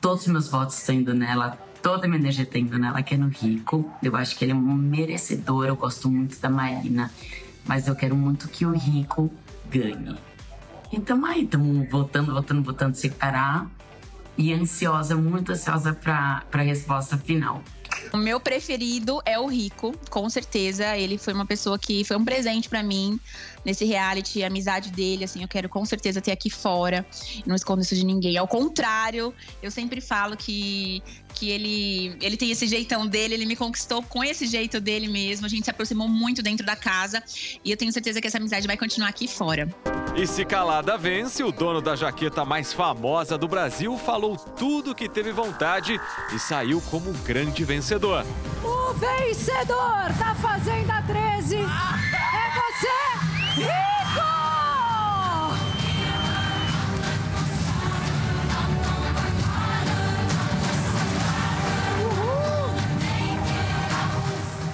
Todos 0.01 0.23
os 0.23 0.29
meus 0.29 0.49
votos 0.49 0.79
estão 0.79 0.95
indo 0.95 1.13
nela, 1.13 1.59
toda 1.83 2.07
a 2.07 2.09
minha 2.09 2.21
energia 2.21 2.45
está 2.45 2.57
indo 2.57 2.79
nela, 2.79 3.03
que 3.03 3.15
é 3.15 3.17
no 3.17 3.31
Rico. 3.31 3.93
Eu 4.01 4.15
acho 4.15 4.39
que 4.39 4.45
ele 4.45 4.53
é 4.53 4.55
um 4.55 4.61
merecedor, 4.61 5.67
eu 5.67 5.75
gosto 5.75 6.09
muito 6.09 6.39
da 6.39 6.49
Marina, 6.49 7.13
mas 7.65 7.89
eu 7.89 7.97
quero 7.97 8.15
muito 8.15 8.49
que 8.49 8.65
o 8.65 8.71
Rico 8.71 9.29
ganhe. 9.69 10.17
Então 10.93 11.25
aí, 11.25 11.45
estamos 11.45 11.91
votando, 11.91 12.35
votando, 12.35 12.63
votando 12.63 12.97
sem 12.97 13.11
parar. 13.11 13.71
E 14.37 14.53
ansiosa, 14.53 15.17
muito 15.17 15.53
ansiosa 15.53 15.93
para 15.93 16.45
a 16.53 16.59
resposta 16.59 17.17
final. 17.17 17.63
O 18.13 18.17
meu 18.17 18.39
preferido 18.39 19.23
é 19.25 19.39
o 19.39 19.47
Rico, 19.47 19.95
com 20.11 20.29
certeza. 20.29 20.97
Ele 20.97 21.17
foi 21.17 21.33
uma 21.33 21.47
pessoa 21.47 21.79
que 21.79 22.05
foi 22.05 22.17
um 22.17 22.25
presente 22.25 22.69
para 22.69 22.83
mim 22.83 23.19
nesse 23.65 23.85
reality, 23.85 24.43
a 24.43 24.49
amizade 24.49 24.91
dele, 24.91 25.25
assim, 25.25 25.41
eu 25.43 25.49
quero 25.49 25.69
com 25.69 25.85
certeza 25.85 26.21
ter 26.21 26.33
aqui 26.33 26.51
fora. 26.51 27.07
Não 27.47 27.55
escondo 27.55 27.81
isso 27.81 27.95
de 27.95 28.05
ninguém. 28.05 28.37
Ao 28.37 28.49
contrário, 28.49 29.33
eu 29.63 29.71
sempre 29.71 30.01
falo 30.01 30.37
que 30.37 31.03
que 31.43 31.51
ele, 31.51 32.17
ele 32.23 32.37
tem 32.37 32.53
esse 32.53 32.69
jeitão 32.69 33.05
dele, 33.05 33.35
ele 33.35 33.47
me 33.47 33.57
conquistou 33.57 34.01
com 34.01 34.23
esse 34.23 34.47
jeito 34.47 34.81
dele 34.81 35.09
mesmo. 35.09 35.45
A 35.45 35.49
gente 35.49 35.65
se 35.65 35.71
aproximou 35.73 36.07
muito 36.07 36.41
dentro 36.41 36.65
da 36.65 36.77
casa 36.77 37.21
e 37.65 37.71
eu 37.73 37.77
tenho 37.77 37.93
certeza 37.93 38.21
que 38.21 38.29
essa 38.29 38.39
amizade 38.39 38.65
vai 38.65 38.77
continuar 38.77 39.09
aqui 39.09 39.27
fora. 39.27 39.69
E 40.15 40.25
se 40.25 40.45
calada 40.45 40.97
vence, 40.97 41.43
o 41.43 41.51
dono 41.51 41.81
da 41.81 41.97
jaqueta 41.97 42.45
mais 42.45 42.73
famosa 42.73 43.37
do 43.37 43.49
Brasil 43.49 43.99
falou 43.99 44.37
tudo 44.37 44.95
que 44.95 45.09
teve 45.09 45.33
vontade 45.33 46.01
e 46.33 46.39
saiu 46.39 46.81
como 46.83 47.11
um 47.11 47.25
grande 47.25 47.65
vencedor. 47.65 48.25
O 48.63 48.93
vencedor 48.95 50.13
da 50.17 50.37
Fazenda 50.37 51.03
13 51.03 51.57
é 51.57 51.63
você, 52.55 53.63
Rico! 53.63 54.52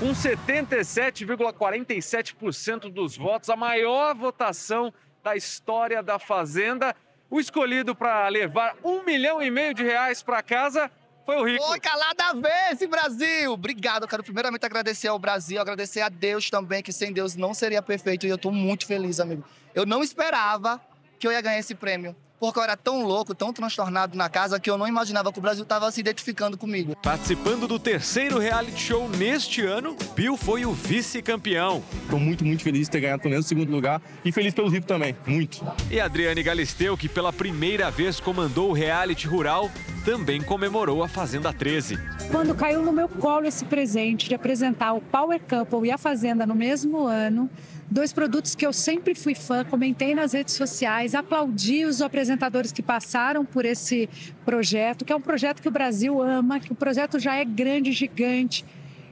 Com 0.08 0.14
77,47% 0.14 2.90
dos 2.90 3.14
votos, 3.14 3.50
a 3.50 3.56
maior 3.56 4.14
votação 4.14 4.90
da 5.22 5.36
história 5.36 6.02
da 6.02 6.18
Fazenda. 6.18 6.96
O 7.28 7.38
escolhido 7.38 7.94
para 7.94 8.26
levar 8.28 8.74
um 8.82 9.04
milhão 9.04 9.42
e 9.42 9.50
meio 9.50 9.74
de 9.74 9.82
reais 9.82 10.22
para 10.22 10.42
casa 10.42 10.90
Foi 11.26 11.36
o 11.36 11.44
Rico. 11.44 11.62
Foi 11.62 11.78
calada 11.78 12.32
vez, 12.32 12.78
Brasil! 12.88 13.52
Obrigado, 13.52 14.04
eu 14.04 14.08
quero 14.08 14.22
primeiramente 14.22 14.64
agradecer 14.64 15.08
ao 15.08 15.18
Brasil, 15.18 15.60
agradecer 15.60 16.00
a 16.00 16.08
Deus 16.08 16.48
também, 16.48 16.82
que 16.82 16.90
sem 16.90 17.12
Deus 17.12 17.36
não 17.36 17.52
seria 17.52 17.82
perfeito 17.82 18.26
e 18.26 18.30
eu 18.30 18.38
tô 18.38 18.50
muito 18.50 18.86
feliz, 18.86 19.20
amigo. 19.20 19.44
Eu 19.74 19.84
não 19.84 20.02
esperava 20.02 20.80
que 21.18 21.26
eu 21.26 21.32
ia 21.32 21.42
ganhar 21.42 21.58
esse 21.58 21.74
prêmio. 21.74 22.16
Porque 22.38 22.58
eu 22.58 22.62
era 22.62 22.76
tão 22.76 23.02
louco, 23.02 23.34
tão 23.34 23.52
transtornado 23.52 24.16
na 24.16 24.28
casa, 24.28 24.60
que 24.60 24.70
eu 24.70 24.78
não 24.78 24.86
imaginava 24.86 25.32
que 25.32 25.38
o 25.38 25.42
Brasil 25.42 25.64
estava 25.64 25.90
se 25.90 26.00
identificando 26.00 26.56
comigo. 26.56 26.94
Participando 27.02 27.66
do 27.66 27.78
terceiro 27.78 28.38
reality 28.38 28.80
show 28.80 29.08
neste 29.08 29.62
ano, 29.62 29.96
Bill 30.14 30.36
foi 30.36 30.64
o 30.64 30.72
vice-campeão. 30.72 31.82
Estou 32.04 32.20
muito, 32.20 32.44
muito 32.44 32.62
feliz 32.62 32.82
de 32.82 32.90
ter 32.90 33.00
ganhado 33.00 33.22
pelo 33.22 33.32
menos 33.32 33.46
o 33.46 33.48
segundo 33.48 33.70
lugar 33.70 34.00
e 34.24 34.30
feliz 34.30 34.54
pelo 34.54 34.68
Rico 34.68 34.86
também, 34.86 35.16
muito. 35.26 35.66
E 35.90 36.00
Adriane 36.00 36.42
Galisteu, 36.42 36.96
que 36.96 37.08
pela 37.08 37.32
primeira 37.32 37.90
vez 37.90 38.20
comandou 38.20 38.70
o 38.70 38.72
reality 38.72 39.26
rural, 39.26 39.70
também 40.04 40.40
comemorou 40.40 41.02
a 41.02 41.08
Fazenda 41.08 41.52
13. 41.52 41.98
Quando 42.30 42.54
caiu 42.54 42.82
no 42.82 42.92
meu 42.92 43.08
colo 43.08 43.46
esse 43.46 43.64
presente 43.64 44.28
de 44.28 44.34
apresentar 44.34 44.92
o 44.92 45.00
Power 45.00 45.40
Couple 45.40 45.88
e 45.88 45.90
a 45.90 45.98
Fazenda 45.98 46.46
no 46.46 46.54
mesmo 46.54 47.04
ano, 47.06 47.50
dois 47.90 48.12
produtos 48.12 48.54
que 48.54 48.66
eu 48.66 48.72
sempre 48.72 49.14
fui 49.14 49.34
fã, 49.34 49.64
comentei 49.64 50.14
nas 50.14 50.32
redes 50.32 50.54
sociais, 50.54 51.14
aplaudi 51.14 51.84
os 51.84 52.02
apresentadores 52.02 52.72
que 52.72 52.82
passaram 52.82 53.44
por 53.44 53.64
esse 53.64 54.08
projeto, 54.44 55.04
que 55.04 55.12
é 55.12 55.16
um 55.16 55.20
projeto 55.20 55.62
que 55.62 55.68
o 55.68 55.70
Brasil 55.70 56.22
ama, 56.22 56.60
que 56.60 56.72
o 56.72 56.74
projeto 56.74 57.18
já 57.18 57.36
é 57.36 57.44
grande, 57.44 57.92
gigante. 57.92 58.64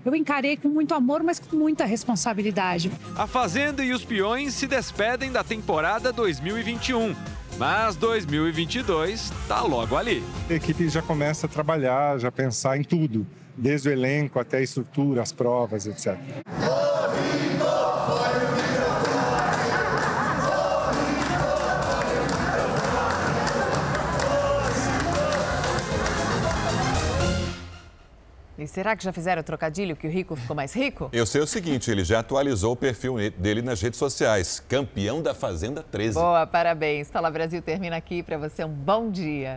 Eu 0.04 0.14
encarei 0.14 0.56
com 0.56 0.68
muito 0.68 0.94
amor, 0.94 1.22
mas 1.24 1.40
com 1.40 1.56
muita 1.56 1.84
responsabilidade. 1.84 2.92
A 3.16 3.26
Fazenda 3.26 3.84
e 3.84 3.92
os 3.92 4.04
Peões 4.04 4.54
se 4.54 4.66
despedem 4.68 5.32
da 5.32 5.42
temporada 5.42 6.12
2021. 6.12 7.12
Mas 7.58 7.96
2022 7.96 9.32
está 9.42 9.62
logo 9.62 9.96
ali. 9.96 10.22
A 10.48 10.52
equipe 10.52 10.88
já 10.88 11.02
começa 11.02 11.46
a 11.46 11.48
trabalhar, 11.48 12.18
já 12.18 12.30
pensar 12.30 12.76
em 12.76 12.84
tudo, 12.84 13.26
desde 13.56 13.88
o 13.88 13.92
elenco 13.92 14.38
até 14.38 14.58
a 14.58 14.62
estrutura, 14.62 15.22
as 15.22 15.32
provas, 15.32 15.86
etc. 15.86 16.16
E 28.58 28.66
será 28.66 28.96
que 28.96 29.04
já 29.04 29.12
fizeram 29.12 29.40
o 29.40 29.44
trocadilho 29.44 29.94
que 29.94 30.06
o 30.06 30.10
rico 30.10 30.34
ficou 30.34 30.56
mais 30.56 30.74
rico? 30.74 31.10
Eu 31.12 31.26
sei 31.26 31.42
o 31.42 31.46
seguinte, 31.46 31.90
ele 31.90 32.04
já 32.04 32.20
atualizou 32.20 32.72
o 32.72 32.76
perfil 32.76 33.16
dele 33.36 33.60
nas 33.60 33.82
redes 33.82 33.98
sociais. 33.98 34.62
Campeão 34.66 35.20
da 35.20 35.34
Fazenda 35.34 35.82
13. 35.82 36.14
Boa, 36.14 36.46
parabéns. 36.46 37.10
Fala 37.10 37.30
Brasil 37.30 37.60
termina 37.60 37.96
aqui. 37.96 38.22
Para 38.22 38.38
você, 38.38 38.64
um 38.64 38.72
bom 38.72 39.10
dia. 39.10 39.54